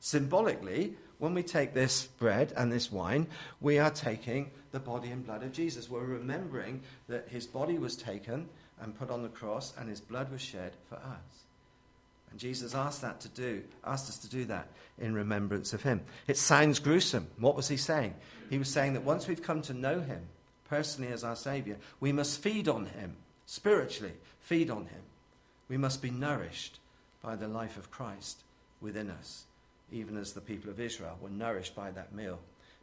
Symbolically, 0.00 0.94
when 1.18 1.34
we 1.34 1.42
take 1.42 1.74
this 1.74 2.04
bread 2.04 2.52
and 2.56 2.72
this 2.72 2.90
wine, 2.90 3.26
we 3.60 3.78
are 3.78 3.90
taking 3.90 4.50
the 4.72 4.80
body 4.80 5.10
and 5.10 5.24
blood 5.24 5.42
of 5.42 5.52
Jesus. 5.52 5.88
We're 5.88 6.04
remembering 6.04 6.82
that 7.08 7.28
his 7.28 7.46
body 7.46 7.78
was 7.78 7.96
taken 7.96 8.48
and 8.80 8.98
put 8.98 9.10
on 9.10 9.22
the 9.22 9.28
cross, 9.28 9.72
and 9.78 9.88
his 9.88 10.00
blood 10.00 10.32
was 10.32 10.40
shed 10.40 10.72
for 10.88 10.96
us. 10.96 11.44
And 12.30 12.40
Jesus 12.40 12.74
asked 12.74 13.02
that 13.02 13.20
to 13.20 13.28
do, 13.28 13.62
asked 13.84 14.08
us 14.08 14.18
to 14.18 14.28
do 14.28 14.44
that 14.46 14.66
in 14.98 15.14
remembrance 15.14 15.72
of 15.72 15.82
him. 15.82 16.00
It 16.26 16.36
sounds 16.36 16.80
gruesome. 16.80 17.28
What 17.38 17.54
was 17.54 17.68
he 17.68 17.76
saying? 17.76 18.14
He 18.50 18.58
was 18.58 18.68
saying 18.68 18.94
that 18.94 19.04
once 19.04 19.28
we've 19.28 19.42
come 19.42 19.62
to 19.62 19.72
know 19.72 20.00
him 20.00 20.22
personally 20.68 21.12
as 21.12 21.22
our 21.22 21.36
Savior, 21.36 21.76
we 22.00 22.10
must 22.10 22.40
feed 22.40 22.68
on 22.68 22.86
him, 22.86 23.16
spiritually, 23.46 24.14
feed 24.40 24.70
on 24.70 24.86
him. 24.86 25.02
We 25.68 25.76
must 25.76 26.02
be 26.02 26.10
nourished 26.10 26.80
by 27.24 27.34
the 27.34 27.48
life 27.48 27.78
of 27.78 27.90
Christ 27.90 28.42
within 28.80 29.10
us, 29.10 29.44
even 29.90 30.16
as 30.16 30.32
the 30.32 30.40
people 30.40 30.70
of 30.70 30.78
Israel 30.78 31.16
were 31.20 31.30
nourished 31.30 31.74
by 31.74 31.90
that 31.92 32.14
meal 32.14 32.38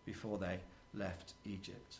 before 0.05 0.39
they 0.39 0.59
left 0.95 1.33
Egypt. 1.45 1.97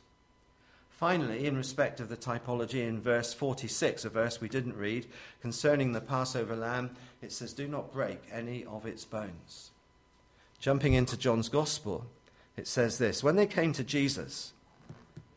Finally, 0.90 1.46
in 1.46 1.56
respect 1.56 2.00
of 2.00 2.10
the 2.10 2.18
typology 2.18 2.88
in 2.88 3.00
verse 3.00 3.34
46, 3.34 4.06
a 4.06 4.10
verse 4.10 4.42
we 4.42 4.50
didn't 4.50 4.76
read, 4.76 5.08
concerning 5.42 5.92
the 5.92 6.02
Passover 6.02 6.56
lamb, 6.56 6.92
it 7.22 7.32
says, 7.32 7.54
Do 7.54 7.68
not 7.68 7.94
break 7.94 8.22
any 8.32 8.66
of 8.66 8.86
its 8.86 9.06
bones. 9.06 9.72
Jumping 10.60 10.94
into 10.94 11.18
John's 11.18 11.50
Gospel, 11.50 12.06
it 12.58 12.68
says 12.68 12.98
this 12.98 13.24
When 13.24 13.36
they 13.36 13.48
came 13.48 13.74
to 13.74 13.84
Jesus, 13.84 14.54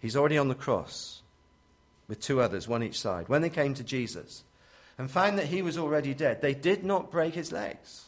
he's 0.00 0.16
already 0.16 0.36
on 0.36 0.48
the 0.48 0.54
cross 0.54 1.22
with 2.08 2.20
two 2.20 2.40
others, 2.40 2.68
one 2.68 2.82
each 2.82 3.00
side. 3.00 3.28
When 3.28 3.40
they 3.40 3.50
came 3.50 3.72
to 3.74 3.84
Jesus 3.84 4.44
and 4.98 5.10
found 5.10 5.38
that 5.38 5.46
he 5.46 5.62
was 5.62 5.76
already 5.76 6.14
dead, 6.14 6.40
they 6.40 6.54
did 6.54 6.84
not 6.84 7.10
break 7.10 7.34
his 7.34 7.52
legs. 7.52 8.04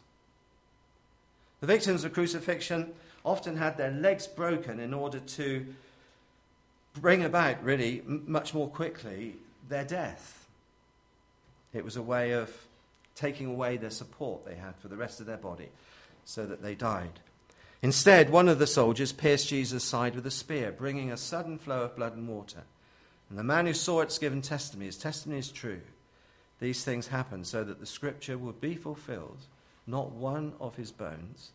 The 1.61 1.67
victims 1.67 2.05
of 2.05 2.13
crucifixion 2.13 2.93
often 3.25 3.57
had 3.57 3.77
their 3.77 3.91
legs 3.91 4.27
broken 4.27 4.79
in 4.79 4.95
order 4.95 5.19
to 5.19 5.67
bring 7.01 7.25
about, 7.25 7.63
really, 7.63 8.03
much 8.07 8.55
more 8.55 8.69
quickly, 8.69 9.37
their 9.69 9.85
death. 9.85 10.47
It 11.73 11.85
was 11.85 11.97
a 11.97 12.03
way 12.03 12.33
of 12.33 12.51
taking 13.15 13.47
away 13.47 13.77
the 13.77 13.91
support 13.91 14.45
they 14.45 14.55
had 14.55 14.77
for 14.77 14.89
the 14.89 14.97
rest 14.97 15.21
of 15.21 15.27
their 15.27 15.37
body 15.37 15.69
so 16.25 16.47
that 16.47 16.63
they 16.63 16.75
died. 16.75 17.21
Instead, 17.83 18.31
one 18.31 18.49
of 18.49 18.59
the 18.59 18.67
soldiers 18.67 19.13
pierced 19.13 19.49
Jesus' 19.49 19.85
side 19.85 20.15
with 20.15 20.27
a 20.27 20.31
spear, 20.31 20.73
bringing 20.73 21.11
a 21.11 21.17
sudden 21.17 21.59
flow 21.59 21.83
of 21.83 21.97
blood 21.97 22.17
and 22.17 22.29
water. 22.29 22.63
And 23.29 23.39
the 23.39 23.45
man 23.45 23.67
who 23.67 23.75
saw 23.75 24.01
it's 24.01 24.19
given 24.19 24.41
testimony. 24.41 24.87
His 24.87 24.97
testimony 24.97 25.41
is 25.41 25.51
true. 25.51 25.81
These 26.61 26.85
things 26.85 27.09
happened 27.09 27.47
so 27.47 27.65
that 27.65 27.81
the 27.81 27.87
scripture 27.87 28.39
would 28.39 28.61
be 28.61 28.75
fulfilled. 28.75 29.39
Not 29.87 30.13
one 30.13 30.55
of 30.61 30.77
his 30.77 30.91
bones 30.91 31.51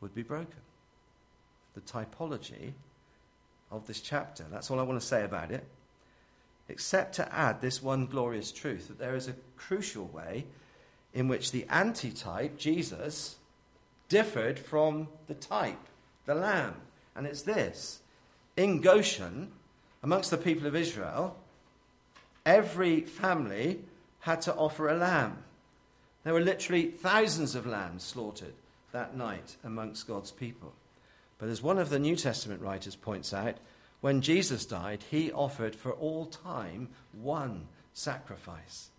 would 0.00 0.14
be 0.14 0.22
broken. 0.22 0.60
The 1.74 1.80
typology 1.80 2.72
of 3.70 3.86
this 3.86 4.00
chapter. 4.00 4.44
That's 4.50 4.70
all 4.70 4.80
I 4.80 4.84
want 4.84 5.00
to 5.00 5.06
say 5.06 5.24
about 5.24 5.50
it. 5.50 5.64
Except 6.68 7.14
to 7.16 7.34
add 7.34 7.60
this 7.60 7.82
one 7.82 8.06
glorious 8.06 8.52
truth 8.52 8.88
that 8.88 8.98
there 8.98 9.16
is 9.16 9.28
a 9.28 9.34
crucial 9.56 10.06
way 10.06 10.44
in 11.14 11.28
which 11.28 11.50
the 11.50 11.66
antitype, 11.68 12.58
Jesus, 12.58 13.36
differed 14.08 14.58
from 14.58 15.08
the 15.26 15.34
type, 15.34 15.88
the 16.26 16.34
lamb. 16.34 16.74
And 17.16 17.26
it's 17.26 17.42
this 17.42 18.00
in 18.56 18.80
Goshen, 18.80 19.52
amongst 20.02 20.30
the 20.30 20.36
people 20.36 20.66
of 20.66 20.76
Israel, 20.76 21.36
every 22.44 23.00
family 23.00 23.80
had 24.28 24.42
to 24.42 24.54
offer 24.56 24.88
a 24.88 24.96
lamb. 24.96 25.38
There 26.22 26.34
were 26.34 26.40
literally 26.42 26.90
thousands 26.90 27.54
of 27.54 27.66
lambs 27.66 28.04
slaughtered 28.04 28.52
that 28.92 29.16
night 29.16 29.56
amongst 29.64 30.06
God's 30.06 30.30
people. 30.30 30.74
But 31.38 31.48
as 31.48 31.62
one 31.62 31.78
of 31.78 31.88
the 31.88 31.98
New 31.98 32.14
Testament 32.14 32.60
writers 32.60 32.94
points 32.94 33.32
out, 33.32 33.56
when 34.02 34.20
Jesus 34.20 34.66
died, 34.66 35.02
he 35.10 35.32
offered 35.32 35.74
for 35.74 35.92
all 35.92 36.26
time 36.26 36.90
one 37.12 37.68
sacrifice 37.94 38.90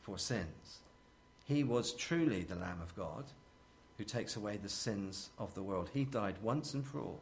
for 0.00 0.18
sins. 0.18 0.78
He 1.44 1.64
was 1.64 1.92
truly 1.92 2.44
the 2.44 2.56
Lamb 2.56 2.80
of 2.82 2.96
God 2.96 3.24
who 3.98 4.04
takes 4.04 4.36
away 4.36 4.56
the 4.56 4.70
sins 4.70 5.28
of 5.38 5.54
the 5.54 5.62
world. 5.62 5.90
He 5.92 6.04
died 6.04 6.36
once 6.40 6.72
and 6.72 6.86
for 6.86 7.00
all, 7.00 7.20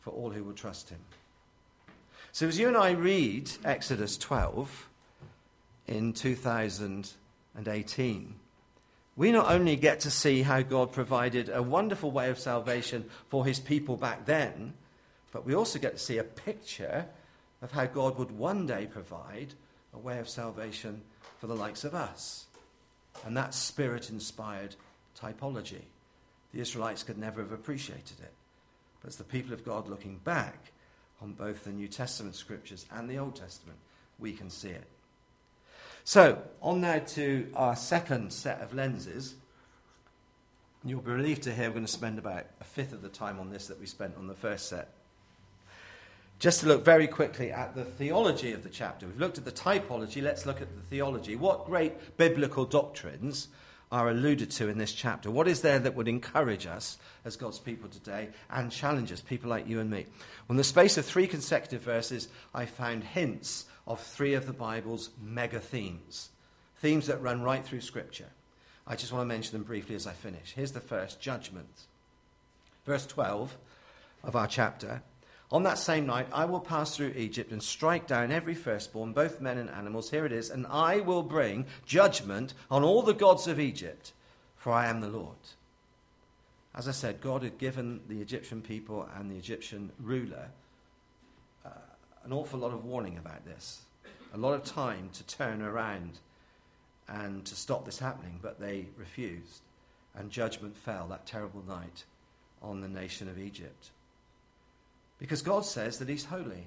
for 0.00 0.14
all 0.14 0.30
who 0.30 0.44
will 0.44 0.54
trust 0.54 0.88
him. 0.88 1.00
So 2.32 2.48
as 2.48 2.58
you 2.58 2.68
and 2.68 2.76
I 2.76 2.92
read 2.92 3.50
Exodus 3.66 4.16
12 4.16 4.88
in 5.88 6.12
2018, 6.12 8.34
we 9.16 9.32
not 9.32 9.50
only 9.50 9.74
get 9.74 9.98
to 10.00 10.10
see 10.10 10.42
how 10.42 10.60
God 10.62 10.92
provided 10.92 11.48
a 11.48 11.62
wonderful 11.62 12.12
way 12.12 12.30
of 12.30 12.38
salvation 12.38 13.10
for 13.28 13.44
his 13.44 13.58
people 13.58 13.96
back 13.96 14.26
then, 14.26 14.74
but 15.32 15.44
we 15.44 15.54
also 15.54 15.78
get 15.78 15.94
to 15.94 15.98
see 15.98 16.18
a 16.18 16.24
picture 16.24 17.06
of 17.60 17.72
how 17.72 17.86
God 17.86 18.16
would 18.18 18.30
one 18.30 18.66
day 18.66 18.86
provide 18.86 19.54
a 19.92 19.98
way 19.98 20.20
of 20.20 20.28
salvation 20.28 21.02
for 21.38 21.48
the 21.48 21.56
likes 21.56 21.84
of 21.84 21.94
us. 21.94 22.46
And 23.26 23.36
that 23.36 23.54
spirit 23.54 24.10
inspired 24.10 24.76
typology. 25.20 25.82
The 26.52 26.60
Israelites 26.60 27.02
could 27.02 27.18
never 27.18 27.42
have 27.42 27.52
appreciated 27.52 28.20
it. 28.20 28.32
But 29.00 29.08
as 29.08 29.16
the 29.16 29.24
people 29.24 29.52
of 29.52 29.64
God 29.64 29.88
looking 29.88 30.20
back 30.24 30.72
on 31.20 31.32
both 31.32 31.64
the 31.64 31.72
New 31.72 31.88
Testament 31.88 32.36
scriptures 32.36 32.86
and 32.92 33.10
the 33.10 33.18
Old 33.18 33.34
Testament, 33.34 33.78
we 34.18 34.32
can 34.32 34.50
see 34.50 34.70
it. 34.70 34.86
So, 36.08 36.40
on 36.62 36.80
now 36.80 37.00
to 37.00 37.50
our 37.54 37.76
second 37.76 38.32
set 38.32 38.62
of 38.62 38.72
lenses. 38.72 39.34
You'll 40.82 41.02
be 41.02 41.10
relieved 41.10 41.42
to 41.42 41.54
hear 41.54 41.66
we're 41.66 41.74
going 41.74 41.84
to 41.84 41.92
spend 41.92 42.18
about 42.18 42.46
a 42.62 42.64
fifth 42.64 42.94
of 42.94 43.02
the 43.02 43.10
time 43.10 43.38
on 43.38 43.50
this 43.50 43.66
that 43.66 43.78
we 43.78 43.84
spent 43.84 44.16
on 44.16 44.26
the 44.26 44.32
first 44.32 44.70
set. 44.70 44.88
Just 46.38 46.60
to 46.60 46.66
look 46.66 46.82
very 46.82 47.08
quickly 47.08 47.52
at 47.52 47.74
the 47.74 47.84
theology 47.84 48.54
of 48.54 48.62
the 48.62 48.70
chapter. 48.70 49.06
We've 49.06 49.20
looked 49.20 49.36
at 49.36 49.44
the 49.44 49.52
typology, 49.52 50.22
let's 50.22 50.46
look 50.46 50.62
at 50.62 50.74
the 50.74 50.80
theology. 50.88 51.36
What 51.36 51.66
great 51.66 52.16
biblical 52.16 52.64
doctrines 52.64 53.48
are 53.92 54.08
alluded 54.08 54.50
to 54.52 54.68
in 54.70 54.78
this 54.78 54.94
chapter? 54.94 55.30
What 55.30 55.46
is 55.46 55.60
there 55.60 55.78
that 55.78 55.94
would 55.94 56.08
encourage 56.08 56.66
us 56.66 56.96
as 57.26 57.36
God's 57.36 57.58
people 57.58 57.90
today 57.90 58.30
and 58.48 58.72
challenge 58.72 59.12
us, 59.12 59.20
people 59.20 59.50
like 59.50 59.68
you 59.68 59.78
and 59.78 59.90
me? 59.90 60.06
In 60.48 60.56
the 60.56 60.64
space 60.64 60.96
of 60.96 61.04
three 61.04 61.26
consecutive 61.26 61.82
verses, 61.82 62.28
I 62.54 62.64
found 62.64 63.04
hints 63.04 63.66
of 63.88 64.00
three 64.00 64.34
of 64.34 64.46
the 64.46 64.52
Bible's 64.52 65.10
mega 65.20 65.58
themes, 65.58 66.28
themes 66.76 67.06
that 67.06 67.22
run 67.22 67.42
right 67.42 67.64
through 67.64 67.80
Scripture. 67.80 68.28
I 68.86 68.94
just 68.94 69.12
want 69.12 69.22
to 69.22 69.34
mention 69.34 69.52
them 69.52 69.64
briefly 69.64 69.96
as 69.96 70.06
I 70.06 70.12
finish. 70.12 70.52
Here's 70.54 70.72
the 70.72 70.80
first 70.80 71.20
judgment. 71.20 71.86
Verse 72.84 73.06
12 73.06 73.56
of 74.22 74.36
our 74.36 74.46
chapter. 74.46 75.02
On 75.50 75.62
that 75.62 75.78
same 75.78 76.04
night, 76.04 76.26
I 76.32 76.44
will 76.44 76.60
pass 76.60 76.94
through 76.94 77.14
Egypt 77.16 77.50
and 77.50 77.62
strike 77.62 78.06
down 78.06 78.30
every 78.30 78.54
firstborn, 78.54 79.14
both 79.14 79.40
men 79.40 79.56
and 79.56 79.70
animals. 79.70 80.10
Here 80.10 80.26
it 80.26 80.32
is. 80.32 80.50
And 80.50 80.66
I 80.66 81.00
will 81.00 81.22
bring 81.22 81.64
judgment 81.86 82.52
on 82.70 82.84
all 82.84 83.02
the 83.02 83.14
gods 83.14 83.46
of 83.46 83.58
Egypt, 83.58 84.12
for 84.56 84.70
I 84.70 84.86
am 84.86 85.00
the 85.00 85.08
Lord. 85.08 85.36
As 86.74 86.86
I 86.86 86.92
said, 86.92 87.22
God 87.22 87.42
had 87.42 87.56
given 87.56 88.02
the 88.06 88.20
Egyptian 88.20 88.60
people 88.60 89.08
and 89.16 89.30
the 89.30 89.36
Egyptian 89.36 89.90
ruler 89.98 90.50
an 92.28 92.34
awful 92.34 92.58
lot 92.58 92.74
of 92.74 92.84
warning 92.84 93.16
about 93.16 93.46
this, 93.46 93.80
a 94.34 94.36
lot 94.36 94.52
of 94.52 94.62
time 94.62 95.08
to 95.14 95.22
turn 95.24 95.62
around 95.62 96.18
and 97.08 97.42
to 97.46 97.56
stop 97.56 97.86
this 97.86 97.98
happening, 97.98 98.38
but 98.42 98.60
they 98.60 98.84
refused. 98.98 99.62
And 100.14 100.30
judgment 100.30 100.76
fell 100.76 101.06
that 101.08 101.24
terrible 101.24 101.64
night 101.66 102.04
on 102.60 102.82
the 102.82 102.88
nation 102.88 103.30
of 103.30 103.38
Egypt. 103.38 103.92
Because 105.18 105.40
God 105.40 105.64
says 105.64 105.98
that 105.98 106.08
He's 106.10 106.26
holy, 106.26 106.66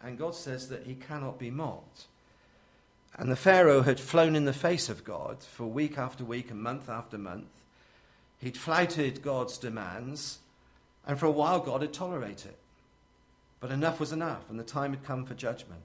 and 0.00 0.16
God 0.16 0.36
says 0.36 0.68
that 0.68 0.86
He 0.86 0.94
cannot 0.94 1.40
be 1.40 1.50
mocked. 1.50 2.06
And 3.18 3.32
the 3.32 3.36
Pharaoh 3.36 3.82
had 3.82 3.98
flown 3.98 4.36
in 4.36 4.44
the 4.44 4.52
face 4.52 4.88
of 4.88 5.02
God 5.02 5.38
for 5.42 5.66
week 5.66 5.98
after 5.98 6.24
week 6.24 6.52
and 6.52 6.62
month 6.62 6.88
after 6.88 7.18
month. 7.18 7.48
He'd 8.38 8.56
flouted 8.56 9.22
God's 9.22 9.58
demands, 9.58 10.38
and 11.04 11.18
for 11.18 11.26
a 11.26 11.32
while 11.32 11.58
God 11.58 11.82
had 11.82 11.92
tolerated 11.92 12.52
it. 12.52 12.59
But 13.60 13.70
enough 13.70 14.00
was 14.00 14.12
enough, 14.12 14.48
and 14.48 14.58
the 14.58 14.64
time 14.64 14.92
had 14.92 15.04
come 15.04 15.24
for 15.24 15.34
judgment. 15.34 15.82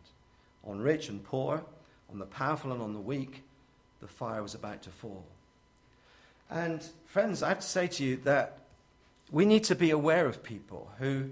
On 0.64 0.80
rich 0.80 1.10
and 1.10 1.24
poor, 1.24 1.62
on 2.10 2.20
the 2.20 2.26
powerful 2.26 2.72
and 2.72 2.82
on 2.82 2.94
the 2.94 3.00
weak, 3.00 3.44
the 4.00 4.08
fire 4.08 4.42
was 4.42 4.56
about 4.56 4.82
to 4.84 4.90
fall. 4.90 5.26
And, 6.50 6.84
friends, 7.06 7.44
I 7.44 7.50
have 7.50 7.60
to 7.60 7.66
say 7.66 7.88
to 7.88 8.04
you 8.04 8.18
that 8.18 8.60
we 9.32 9.46
need 9.46 9.64
to 9.66 9.76
be 9.76 9.90
aware 9.90 10.28
of 10.28 10.44
people 10.44 10.92
who 11.00 11.32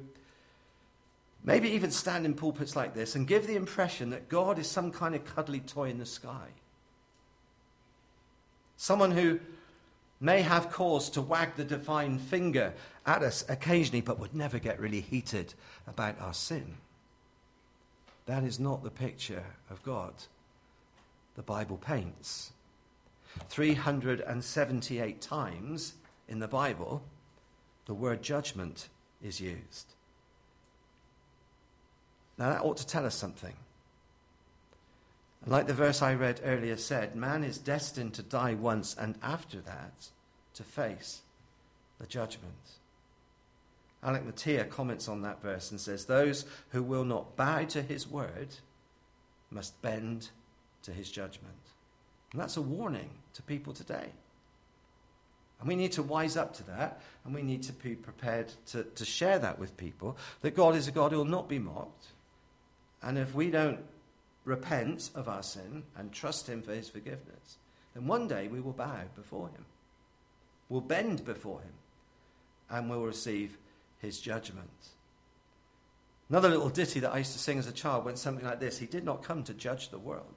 maybe 1.43 1.69
even 1.69 1.91
stand 1.91 2.25
in 2.25 2.33
pulpits 2.33 2.75
like 2.75 2.93
this 2.93 3.15
and 3.15 3.27
give 3.27 3.47
the 3.47 3.55
impression 3.55 4.09
that 4.09 4.29
God 4.29 4.57
is 4.57 4.67
some 4.67 4.91
kind 4.91 5.13
of 5.13 5.25
cuddly 5.25 5.59
toy 5.59 5.89
in 5.89 5.99
the 5.99 6.05
sky. 6.05 6.47
Someone 8.77 9.11
who 9.11 9.39
may 10.23 10.41
have 10.41 10.71
cause 10.71 11.09
to 11.11 11.21
wag 11.21 11.55
the 11.55 11.65
divine 11.65 12.17
finger 12.17 12.73
at 13.05 13.21
us 13.21 13.43
occasionally, 13.49 14.01
but 14.01 14.19
would 14.19 14.33
never 14.33 14.57
get 14.57 14.79
really 14.79 15.01
heated 15.01 15.53
about 15.85 16.19
our 16.21 16.33
sin. 16.33 16.77
That 18.25 18.43
is 18.43 18.59
not 18.59 18.83
the 18.83 18.89
picture 18.89 19.43
of 19.69 19.83
God 19.83 20.13
the 21.35 21.41
Bible 21.41 21.77
paints. 21.77 22.51
378 23.49 25.19
times 25.19 25.93
in 26.27 26.39
the 26.39 26.47
Bible, 26.47 27.01
the 27.85 27.93
word 27.93 28.21
judgment 28.21 28.89
is 29.21 29.41
used. 29.41 29.93
Now, 32.37 32.49
that 32.49 32.61
ought 32.61 32.77
to 32.77 32.87
tell 32.87 33.05
us 33.05 33.15
something. 33.15 33.55
Like 35.45 35.67
the 35.67 35.73
verse 35.73 36.01
I 36.01 36.13
read 36.13 36.39
earlier 36.43 36.77
said, 36.77 37.15
man 37.15 37.43
is 37.43 37.57
destined 37.57 38.13
to 38.13 38.23
die 38.23 38.53
once 38.53 38.95
and 38.97 39.15
after 39.21 39.59
that 39.61 40.09
to 40.53 40.63
face 40.63 41.21
the 41.99 42.07
judgment. 42.07 42.53
Alec 44.01 44.25
Motyer 44.25 44.65
comments 44.65 45.07
on 45.07 45.21
that 45.21 45.41
verse 45.41 45.71
and 45.71 45.79
says, 45.79 46.05
Those 46.05 46.45
who 46.69 46.83
will 46.83 47.05
not 47.05 47.35
bow 47.35 47.63
to 47.65 47.81
his 47.81 48.07
word 48.07 48.49
must 49.49 49.81
bend 49.81 50.29
to 50.83 50.91
his 50.91 51.09
judgment. 51.09 51.55
And 52.31 52.41
that's 52.41 52.57
a 52.57 52.61
warning 52.61 53.09
to 53.33 53.41
people 53.41 53.73
today. 53.73 54.09
And 55.59 55.67
we 55.69 55.75
need 55.75 55.93
to 55.93 56.03
wise 56.03 56.35
up 56.35 56.53
to 56.55 56.63
that, 56.63 57.01
and 57.23 57.33
we 57.33 57.41
need 57.41 57.63
to 57.63 57.73
be 57.73 57.95
prepared 57.95 58.51
to, 58.67 58.83
to 58.83 59.05
share 59.05 59.39
that 59.39 59.59
with 59.59 59.77
people 59.77 60.17
that 60.41 60.55
God 60.55 60.75
is 60.75 60.89
a 60.89 60.91
God 60.91 61.11
who 61.11 61.19
will 61.19 61.25
not 61.25 61.47
be 61.47 61.59
mocked. 61.59 62.07
And 63.01 63.17
if 63.17 63.33
we 63.33 63.49
don't 63.49 63.79
repent 64.45 65.09
of 65.15 65.27
our 65.27 65.43
sin 65.43 65.83
and 65.95 66.11
trust 66.11 66.47
Him 66.47 66.61
for 66.61 66.73
His 66.73 66.89
forgiveness, 66.89 67.57
then 67.93 68.07
one 68.07 68.27
day 68.27 68.47
we 68.47 68.61
will 68.61 68.73
bow 68.73 69.01
before 69.15 69.47
Him. 69.49 69.65
We'll 70.69 70.81
bend 70.81 71.25
before 71.25 71.61
Him, 71.61 71.73
and 72.69 72.89
we'll 72.89 73.05
receive 73.05 73.57
His 73.99 74.19
judgment. 74.19 74.69
Another 76.29 76.49
little 76.49 76.69
ditty 76.69 76.99
that 77.01 77.13
I 77.13 77.19
used 77.19 77.33
to 77.33 77.39
sing 77.39 77.59
as 77.59 77.67
a 77.67 77.71
child 77.71 78.05
went 78.05 78.17
something 78.17 78.45
like 78.45 78.59
this 78.59 78.77
He 78.77 78.85
did 78.87 79.03
not 79.03 79.23
come 79.23 79.43
to 79.43 79.53
judge 79.53 79.89
the 79.89 79.99
world 79.99 80.35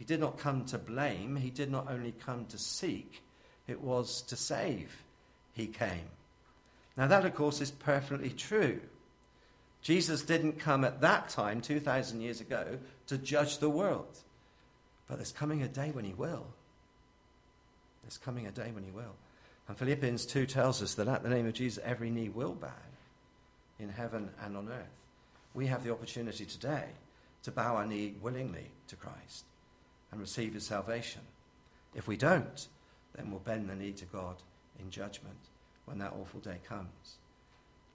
he 0.00 0.06
did 0.06 0.18
not 0.18 0.38
come 0.38 0.64
to 0.64 0.78
blame, 0.78 1.36
he 1.36 1.50
did 1.50 1.70
not 1.70 1.90
only 1.90 2.12
come 2.12 2.46
to 2.46 2.56
seek, 2.56 3.22
it 3.68 3.82
was 3.82 4.22
to 4.22 4.34
save 4.34 5.04
he 5.52 5.66
came. 5.66 6.08
Now, 6.96 7.06
that, 7.06 7.26
of 7.26 7.34
course, 7.34 7.60
is 7.60 7.70
perfectly 7.70 8.30
true. 8.30 8.80
Jesus 9.82 10.22
didn't 10.22 10.58
come 10.58 10.84
at 10.84 11.00
that 11.00 11.28
time, 11.30 11.60
2,000 11.60 12.20
years 12.20 12.40
ago, 12.40 12.78
to 13.06 13.18
judge 13.18 13.58
the 13.58 13.70
world. 13.70 14.18
But 15.08 15.16
there's 15.16 15.32
coming 15.32 15.62
a 15.62 15.68
day 15.68 15.90
when 15.90 16.04
he 16.04 16.12
will. 16.12 16.46
There's 18.02 18.18
coming 18.18 18.46
a 18.46 18.52
day 18.52 18.70
when 18.72 18.84
he 18.84 18.90
will. 18.90 19.14
And 19.68 19.76
Philippians 19.76 20.26
2 20.26 20.46
tells 20.46 20.82
us 20.82 20.94
that 20.94 21.08
at 21.08 21.22
the 21.22 21.28
name 21.28 21.46
of 21.46 21.54
Jesus, 21.54 21.82
every 21.84 22.10
knee 22.10 22.28
will 22.28 22.54
bow 22.54 22.68
in 23.78 23.88
heaven 23.88 24.30
and 24.44 24.56
on 24.56 24.68
earth. 24.68 25.00
We 25.54 25.66
have 25.66 25.82
the 25.82 25.92
opportunity 25.92 26.44
today 26.44 26.84
to 27.42 27.50
bow 27.50 27.76
our 27.76 27.86
knee 27.86 28.14
willingly 28.20 28.70
to 28.88 28.96
Christ 28.96 29.44
and 30.12 30.20
receive 30.20 30.54
his 30.54 30.66
salvation. 30.66 31.22
If 31.94 32.06
we 32.06 32.16
don't, 32.16 32.68
then 33.14 33.30
we'll 33.30 33.40
bend 33.40 33.68
the 33.68 33.74
knee 33.74 33.92
to 33.92 34.04
God 34.06 34.36
in 34.78 34.90
judgment 34.90 35.38
when 35.86 35.98
that 35.98 36.12
awful 36.20 36.40
day 36.40 36.58
comes. 36.68 37.18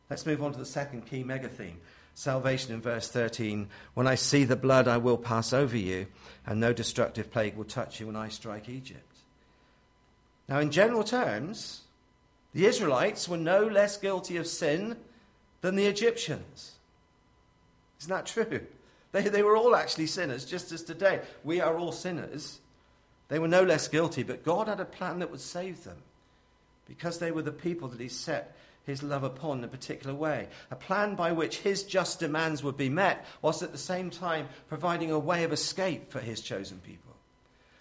Let's 0.10 0.26
move 0.26 0.44
on 0.44 0.54
to 0.54 0.60
the 0.60 0.66
second 0.66 1.06
key 1.08 1.24
mega 1.24 1.48
theme 1.48 1.80
salvation 2.16 2.74
in 2.74 2.82
verse 2.82 3.10
13. 3.10 3.68
When 3.94 4.08
I 4.08 4.16
see 4.16 4.46
the 4.46 4.56
blood, 4.56 4.88
I 4.88 4.98
will 4.98 5.18
pass 5.18 5.54
over 5.54 5.78
you, 5.78 6.08
and 6.48 6.60
no 6.60 6.74
destructive 6.74 7.30
plague 7.30 7.56
will 7.56 7.66
touch 7.66 8.00
you 8.00 8.08
when 8.08 8.16
I 8.16 8.30
strike 8.30 8.70
Egypt. 8.70 9.18
Now, 10.48 10.60
in 10.60 10.72
general 10.72 11.04
terms, 11.04 11.82
the 12.54 12.66
Israelites 12.66 13.28
were 13.28 13.38
no 13.38 13.68
less 13.68 13.98
guilty 13.98 14.38
of 14.38 14.48
sin 14.48 14.96
than 15.62 15.76
the 15.76 15.86
Egyptians. 15.86 16.72
Isn't 18.00 18.10
that 18.10 18.26
true? 18.26 18.62
They, 19.12 19.30
they 19.30 19.44
were 19.44 19.56
all 19.56 19.78
actually 19.78 20.08
sinners, 20.08 20.44
just 20.44 20.74
as 20.74 20.84
today 20.84 21.22
we 21.46 21.62
are 21.62 21.78
all 21.78 21.94
sinners. 21.94 22.60
They 23.30 23.40
were 23.40 23.48
no 23.48 23.64
less 23.64 23.88
guilty, 23.88 24.24
but 24.24 24.44
God 24.44 24.68
had 24.68 24.82
a 24.82 24.86
plan 24.86 25.20
that 25.20 25.32
would 25.32 25.40
save 25.40 25.86
them 25.86 26.00
because 26.86 27.18
they 27.18 27.32
were 27.32 27.42
the 27.42 27.54
people 27.54 27.88
that 27.88 28.02
He 28.02 28.10
set 28.10 28.58
His 28.86 29.02
love 29.02 29.24
upon 29.24 29.60
in 29.60 29.64
a 29.64 29.68
particular 29.68 30.16
way. 30.16 30.48
A 30.72 30.76
plan 30.76 31.16
by 31.16 31.32
which 31.32 31.58
His 31.58 31.84
just 31.84 32.20
demands 32.20 32.64
would 32.64 32.78
be 32.78 32.90
met, 32.90 33.26
whilst 33.42 33.64
at 33.64 33.72
the 33.72 33.78
same 33.78 34.10
time 34.10 34.48
providing 34.70 35.12
a 35.12 35.20
way 35.20 35.44
of 35.44 35.52
escape 35.52 36.12
for 36.12 36.20
His 36.20 36.42
chosen 36.42 36.80
people. 36.80 37.06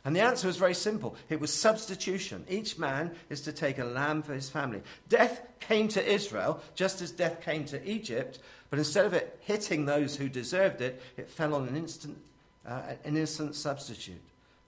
And 0.05 0.15
the 0.15 0.21
answer 0.21 0.47
was 0.47 0.59
very 0.59 0.75
simple 0.75 1.17
it 1.29 1.41
was 1.41 1.53
substitution. 1.53 2.45
Each 2.49 2.79
man 2.79 3.13
is 3.31 3.41
to 3.43 3.53
take 3.53 3.79
a 3.79 3.85
lamb 3.85 4.23
for 4.23 4.35
his 4.35 4.51
family. 4.51 4.83
Death 5.09 5.41
came 5.61 5.89
to 5.89 6.13
Israel 6.13 6.61
just 6.75 7.01
as 7.01 7.11
death 7.11 7.41
came 7.41 7.65
to 7.67 7.91
Egypt, 7.91 8.39
but 8.69 8.79
instead 8.79 9.07
of 9.07 9.15
it 9.15 9.39
hitting 9.41 9.87
those 9.87 10.17
who 10.17 10.29
deserved 10.29 10.83
it, 10.83 11.01
it 11.17 11.31
fell 11.31 11.55
on 11.55 11.67
an, 11.69 11.77
instant, 11.77 12.19
uh, 12.67 12.83
an 13.05 13.17
innocent 13.17 13.55
substitute, 13.55 14.21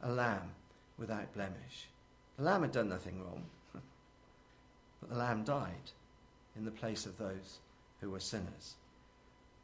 a 0.02 0.10
lamb 0.10 0.50
without 0.98 1.32
blemish. 1.34 1.88
The 2.38 2.44
lamb 2.44 2.62
had 2.62 2.72
done 2.72 2.88
nothing 2.88 3.20
wrong, 3.22 3.44
but 3.74 5.10
the 5.10 5.18
lamb 5.18 5.44
died 5.44 5.90
in 6.56 6.64
the 6.64 6.70
place 6.70 7.06
of 7.06 7.18
those 7.18 7.58
who 8.00 8.10
were 8.10 8.20
sinners. 8.20 8.74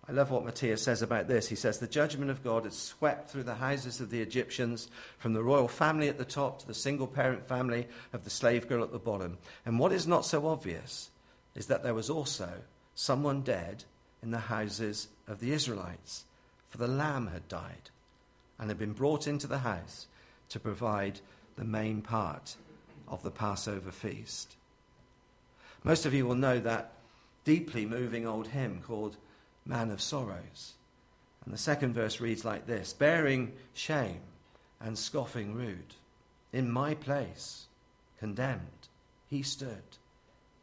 I 0.09 0.13
love 0.13 0.31
what 0.31 0.45
Matthias 0.45 0.83
says 0.83 1.01
about 1.01 1.29
this. 1.29 1.49
He 1.49 1.55
says, 1.55 1.79
The 1.79 1.87
judgment 1.87 2.31
of 2.31 2.43
God 2.43 2.65
had 2.65 2.73
swept 2.73 3.31
through 3.31 3.45
the 3.45 3.55
houses 3.55 4.01
of 4.01 4.11
the 4.11 4.21
Egyptians, 4.21 4.89
from 5.19 5.33
the 5.33 5.45
royal 5.45 5.69
family 5.69 6.09
at 6.09 6.19
the 6.19 6.25
top 6.25 6.59
to 6.59 6.67
the 6.67 6.75
single 6.75 7.07
parent 7.07 7.47
family 7.47 7.87
of 8.13 8.25
the 8.25 8.31
slave 8.31 8.69
girl 8.69 8.83
at 8.83 8.91
the 8.91 8.99
bottom. 8.99 9.39
And 9.65 9.79
what 9.79 9.93
is 9.93 10.07
not 10.07 10.27
so 10.27 10.49
obvious 10.49 11.11
is 11.55 11.67
that 11.67 11.85
there 11.85 11.95
was 11.95 12.11
also 12.11 12.49
someone 12.95 13.43
dead 13.43 13.85
in 14.23 14.33
the 14.33 14.39
houses 14.39 15.09
of 15.29 15.39
the 15.39 15.53
Israelites, 15.53 16.25
for 16.69 16.79
the 16.79 16.89
lamb 16.89 17.29
had 17.29 17.47
died 17.49 17.91
and 18.59 18.71
had 18.71 18.79
been 18.79 18.93
brought 18.93 19.29
into 19.29 19.47
the 19.47 19.59
house 19.59 20.09
to 20.49 20.59
provide 20.59 21.21
the 21.57 21.65
main 21.65 22.03
part 22.03 22.57
of 23.07 23.23
the 23.23 23.31
Passover 23.31 23.91
feast. 23.91 24.57
Most 25.85 26.07
of 26.07 26.15
you 26.15 26.27
will 26.27 26.37
know 26.37 26.61
that 26.61 26.93
deeply 27.45 27.87
moving 27.87 28.27
old 28.27 28.49
hymn 28.49 28.83
called 28.87 29.17
Man 29.67 29.91
of 29.91 30.01
Sorrows. 30.01 30.75
And 31.45 31.53
the 31.53 31.59
second 31.59 31.93
verse 31.93 32.21
reads 32.21 32.45
like 32.45 32.67
this 32.67 32.93
Bearing 32.93 33.53
shame 33.75 34.21
and 34.81 34.97
scoffing 34.97 35.55
rude, 35.55 35.95
in 36.53 36.71
my 36.71 36.95
place, 36.95 37.67
condemned, 38.19 38.89
he 39.29 39.43
stood, 39.43 39.83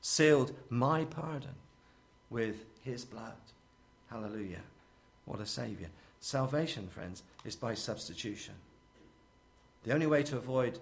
sealed 0.02 0.54
my 0.70 1.06
pardon 1.06 1.56
with 2.30 2.66
his 2.82 3.04
blood. 3.04 3.34
Hallelujah. 4.10 4.62
What 5.26 5.42
a 5.42 5.46
Saviour. 5.46 5.90
Salvation, 6.22 6.88
friends, 6.88 7.24
is 7.46 7.56
by 7.56 7.74
substitution. 7.74 8.56
The 9.84 9.94
only 9.94 10.08
way 10.08 10.24
to 10.24 10.38
avoid 10.38 10.80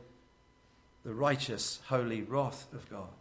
the 1.04 1.14
righteous, 1.14 1.80
holy 1.88 2.22
wrath 2.22 2.68
of 2.74 2.90
God 2.90 3.14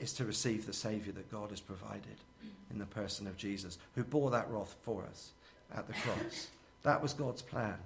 is 0.00 0.12
to 0.14 0.24
receive 0.24 0.66
the 0.66 0.72
Saviour 0.72 1.14
that 1.14 1.30
God 1.30 1.50
has 1.50 1.60
provided 1.60 2.16
in 2.70 2.78
the 2.78 2.86
person 2.86 3.26
of 3.26 3.36
Jesus, 3.36 3.78
who 3.94 4.04
bore 4.04 4.30
that 4.30 4.50
wrath 4.50 4.74
for 4.82 5.04
us 5.04 5.30
at 5.74 5.86
the 5.86 5.94
cross. 5.94 6.48
That 6.82 7.02
was 7.02 7.14
God's 7.14 7.42
plan, 7.42 7.76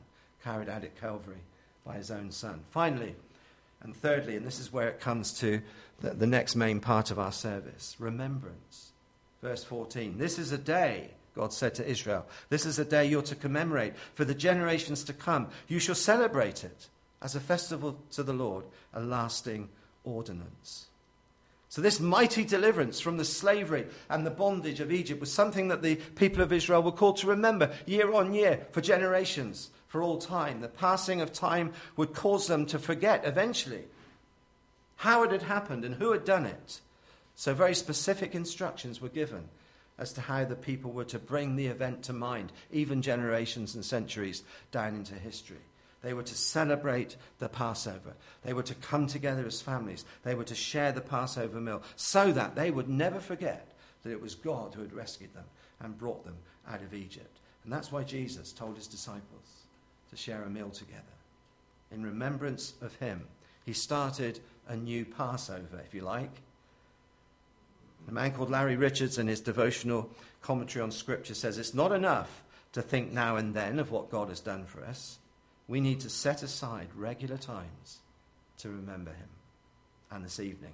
carried 0.43 0.69
out 0.69 0.85
at 0.85 1.01
Calvary 1.01 1.43
by 1.85 1.97
his 1.97 2.11
own 2.11 2.31
Son. 2.31 2.61
Finally, 2.71 3.15
and 3.83 3.97
thirdly, 3.97 4.37
and 4.37 4.47
this 4.47 4.61
is 4.61 4.73
where 4.73 4.89
it 4.89 5.01
comes 5.01 5.33
to 5.41 5.63
the, 6.01 6.11
the 6.11 6.27
next 6.27 6.55
main 6.55 6.81
part 6.81 7.11
of 7.11 7.19
our 7.19 7.33
service 7.33 7.97
remembrance. 7.99 8.93
Verse 9.43 9.65
14 9.65 10.19
This 10.19 10.39
is 10.39 10.53
a 10.53 10.59
day, 10.59 11.11
God 11.35 11.53
said 11.53 11.75
to 11.77 11.89
Israel, 11.89 12.27
this 12.51 12.67
is 12.67 12.79
a 12.79 12.85
day 12.85 13.07
you're 13.07 13.23
to 13.23 13.37
commemorate 13.37 13.95
for 14.15 14.25
the 14.25 14.35
generations 14.35 15.05
to 15.05 15.13
come. 15.13 15.49
You 15.69 15.79
shall 15.79 15.95
celebrate 15.95 16.65
it 16.65 16.89
as 17.23 17.35
a 17.35 17.41
festival 17.41 17.99
to 18.13 18.23
the 18.23 18.33
Lord, 18.33 18.65
a 18.93 19.01
lasting 19.01 19.69
ordinance. 20.05 20.87
So, 21.71 21.81
this 21.81 22.01
mighty 22.01 22.45
deliverance 22.45 22.99
from 22.99 23.17
the 23.17 23.25
slavery 23.25 23.87
and 24.09 24.27
the 24.27 24.31
bondage 24.31 24.81
of 24.81 24.91
Egypt 24.91 25.21
was 25.21 25.33
something 25.33 25.69
that 25.69 25.83
the 25.83 25.95
people 26.17 26.43
of 26.43 26.53
Israel 26.53 26.83
were 26.83 26.91
called 26.91 27.19
to 27.19 27.29
remember 27.29 27.71
year 27.87 28.13
on 28.13 28.35
year 28.35 28.67
for 28.73 28.81
generations, 28.81 29.71
for 29.87 30.03
all 30.03 30.19
time. 30.19 30.63
The 30.63 30.69
passing 30.69 31.21
of 31.21 31.33
time 31.33 31.73
would 31.97 32.13
cause 32.13 32.49
them 32.49 32.67
to 32.67 32.81
forget 32.81 33.25
eventually 33.25 33.85
how 34.97 35.23
it 35.23 35.31
had 35.31 35.43
happened 35.43 35.85
and 35.85 35.95
who 35.95 36.11
had 36.11 36.25
done 36.25 36.45
it. 36.45 36.81
So, 37.37 37.55
very 37.55 37.77
specific 37.77 38.35
instructions 38.35 39.01
were 39.01 39.09
given 39.09 39.49
as 39.97 40.13
to 40.15 40.23
how 40.23 40.45
the 40.45 40.57
people 40.57 40.91
were 40.91 41.05
to 41.05 41.21
bring 41.21 41.55
the 41.55 41.69
event 41.69 42.03
to 42.03 42.13
mind, 42.13 42.51
even 42.73 43.01
generations 43.01 43.77
and 43.77 43.85
centuries 43.85 44.43
down 44.73 44.97
into 44.97 45.15
history. 45.15 45.70
They 46.03 46.15
were 46.15 46.23
to 46.23 46.35
celebrate 46.35 47.17
the 47.39 47.49
Passover. 47.49 48.15
They 48.43 48.55
were 48.55 48.63
to 48.63 48.75
come 48.75 49.07
together 49.07 49.47
as 49.47 49.61
families. 49.61 50.05
They 50.23 50.35
were 50.35 50.45
to 50.45 50.55
share 50.55 50.93
the 50.93 51.03
Passover 51.03 51.61
meal 51.61 51.83
so 51.97 52.33
that 52.33 52.55
they 52.55 52.71
would 52.71 52.89
never 52.89 53.21
forget 53.21 53.73
that 54.03 54.13
it 54.13 54.21
was 54.21 54.35
God 54.35 54.75
who 54.75 54.81
had 54.81 54.95
rescued 54.95 55.35
them 55.35 55.45
and 55.81 55.99
brought 55.99 56.25
them 56.25 56.37
out 56.67 56.83
of 56.83 56.95
Egypt. 56.95 57.39
And 57.65 57.73
that's 57.73 57.93
why 57.93 58.03
Jesus 58.03 58.53
told 58.53 58.77
his 58.77 58.87
disciples 58.87 59.65
to 60.09 60.17
share 60.17 60.43
a 60.43 60.51
meal 60.51 60.71
together. 60.71 61.03
In 61.91 62.03
remembrance 62.03 62.75
of 62.81 62.95
him, 62.97 63.27
he 63.67 63.75
started 63.75 64.41
a 64.69 64.77
new 64.77 65.05
Passover, 65.05 65.83
if 65.85 65.93
you 65.93 66.01
like. 66.01 66.31
A 68.09 68.13
man 68.13 68.33
called 68.33 68.51
Larry 68.51 68.77
Richards, 68.77 69.19
in 69.19 69.29
his 69.29 69.41
devotional 69.41 70.09
commentary 70.41 70.83
on 70.83 70.91
Scripture, 70.91 71.35
says 71.35 71.59
it's 71.59 71.75
not 71.75 71.93
enough 71.93 72.43
to 72.73 72.81
think 72.81 73.13
now 73.13 73.37
and 73.37 73.53
then 73.53 73.79
of 73.79 73.91
what 73.91 74.11
God 74.11 74.31
has 74.31 74.41
done 74.41 74.65
for 74.65 74.83
us 74.85 75.19
we 75.71 75.81
need 75.81 76.01
to 76.01 76.11
set 76.11 76.43
aside 76.43 76.89
regular 76.97 77.37
times 77.37 78.01
to 78.59 78.69
remember 78.69 79.13
him. 79.13 79.29
And 80.11 80.25
this 80.25 80.41
evening 80.41 80.73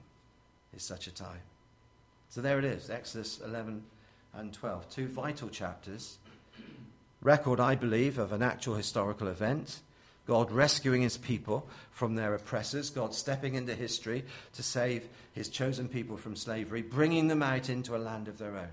is 0.75 0.83
such 0.83 1.07
a 1.07 1.15
time. 1.15 1.43
So 2.31 2.41
there 2.41 2.59
it 2.59 2.65
is 2.65 2.89
Exodus 2.89 3.39
11 3.45 3.83
and 4.33 4.55
12. 4.55 4.89
Two 4.89 5.07
vital 5.07 5.51
chapters. 5.51 6.17
Record, 7.21 7.61
I 7.61 7.75
believe, 7.75 8.19
of 8.19 8.33
an 8.33 8.43
actual 8.43 8.75
historical 8.75 9.29
event. 9.29 9.81
God 10.27 10.51
rescuing 10.51 11.03
his 11.03 11.19
people 11.19 11.69
from 11.91 12.15
their 12.15 12.35
oppressors, 12.35 12.89
God 12.89 13.15
stepping 13.15 13.55
into 13.55 13.75
history 13.75 14.25
to 14.55 14.63
save 14.63 15.07
his 15.35 15.51
chosen 15.51 15.89
people 15.89 16.17
from 16.17 16.35
slavery, 16.35 16.81
bringing 16.81 17.29
them 17.29 17.43
out 17.43 17.69
into 17.69 17.95
a 17.95 17.99
land 17.99 18.29
of 18.29 18.39
their 18.39 18.57
own. 18.57 18.73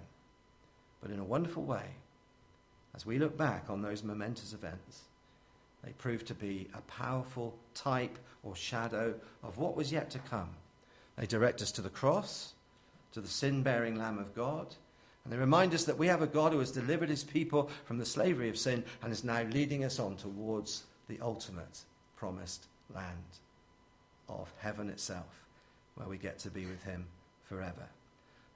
But 1.01 1.11
in 1.11 1.19
a 1.19 1.25
wonderful 1.25 1.63
way, 1.63 1.85
as 2.95 3.05
we 3.05 3.19
look 3.19 3.37
back 3.37 3.65
on 3.69 3.81
those 3.81 4.03
momentous 4.03 4.53
events, 4.53 5.01
they 5.83 5.91
proved 5.93 6.27
to 6.27 6.33
be 6.33 6.67
a 6.73 6.81
powerful 6.81 7.55
type 7.73 8.17
or 8.43 8.55
shadow 8.55 9.13
of 9.43 9.57
what 9.57 9.75
was 9.75 9.91
yet 9.91 10.09
to 10.11 10.19
come. 10.19 10.49
They 11.17 11.25
direct 11.25 11.61
us 11.61 11.71
to 11.73 11.81
the 11.81 11.89
cross, 11.89 12.53
to 13.11 13.21
the 13.21 13.27
sin 13.27 13.63
bearing 13.63 13.95
Lamb 13.95 14.17
of 14.17 14.33
God, 14.33 14.75
and 15.23 15.31
they 15.31 15.37
remind 15.37 15.73
us 15.73 15.85
that 15.85 15.97
we 15.97 16.07
have 16.07 16.21
a 16.21 16.27
God 16.27 16.51
who 16.51 16.59
has 16.59 16.71
delivered 16.71 17.09
his 17.09 17.23
people 17.23 17.69
from 17.85 17.97
the 17.97 18.05
slavery 18.05 18.49
of 18.49 18.57
sin 18.57 18.83
and 19.01 19.11
is 19.11 19.23
now 19.23 19.43
leading 19.43 19.85
us 19.85 19.99
on 19.99 20.17
towards 20.17 20.83
the 21.07 21.19
ultimate 21.21 21.81
promised 22.17 22.65
land 22.93 23.17
of 24.27 24.51
heaven 24.59 24.89
itself, 24.89 25.45
where 25.95 26.07
we 26.07 26.17
get 26.17 26.39
to 26.39 26.49
be 26.49 26.65
with 26.65 26.83
him 26.83 27.05
forever. 27.45 27.87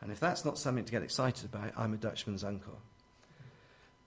And 0.02 0.12
if 0.12 0.20
that's 0.20 0.46
not 0.46 0.58
something 0.58 0.86
to 0.86 0.92
get 0.92 1.04
excited 1.04 1.46
about, 1.46 1.72
I'm 1.78 1.94
a 1.94 1.98
Dutchman's 1.98 2.44
uncle. 2.44 2.78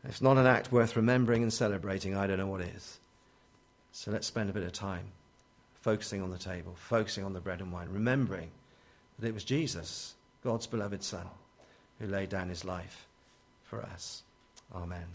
If 0.05 0.11
it's 0.11 0.23
not 0.23 0.39
an 0.39 0.47
act 0.47 0.71
worth 0.71 0.97
remembering 0.97 1.43
and 1.43 1.53
celebrating, 1.53 2.17
I 2.17 2.27
don't 2.27 2.39
know 2.39 2.47
what 2.47 2.63
is. 2.63 3.00
So 3.93 4.11
let's 4.11 4.27
spend 4.27 4.51
a 4.51 4.53
bit 4.53 4.63
of 4.63 4.73
time 4.73 5.05
focusing 5.81 6.23
on 6.23 6.31
the 6.31 6.39
table, 6.39 6.75
focusing 6.77 7.25
on 7.25 7.33
the 7.33 7.41
bread 7.41 7.61
and 7.61 7.73
wine, 7.73 7.89
remembering 7.91 8.51
that 9.19 9.29
it 9.29 9.35
was 9.35 9.45
Jesus, 9.45 10.15
God's 10.45 10.67
beloved 10.67 11.03
Son, 11.03 11.27
who 11.99 12.07
laid 12.07 12.29
down 12.29 12.49
his 12.49 12.65
life 12.65 13.07
for 13.65 13.83
us. 13.83 14.23
Amen. 14.75 15.07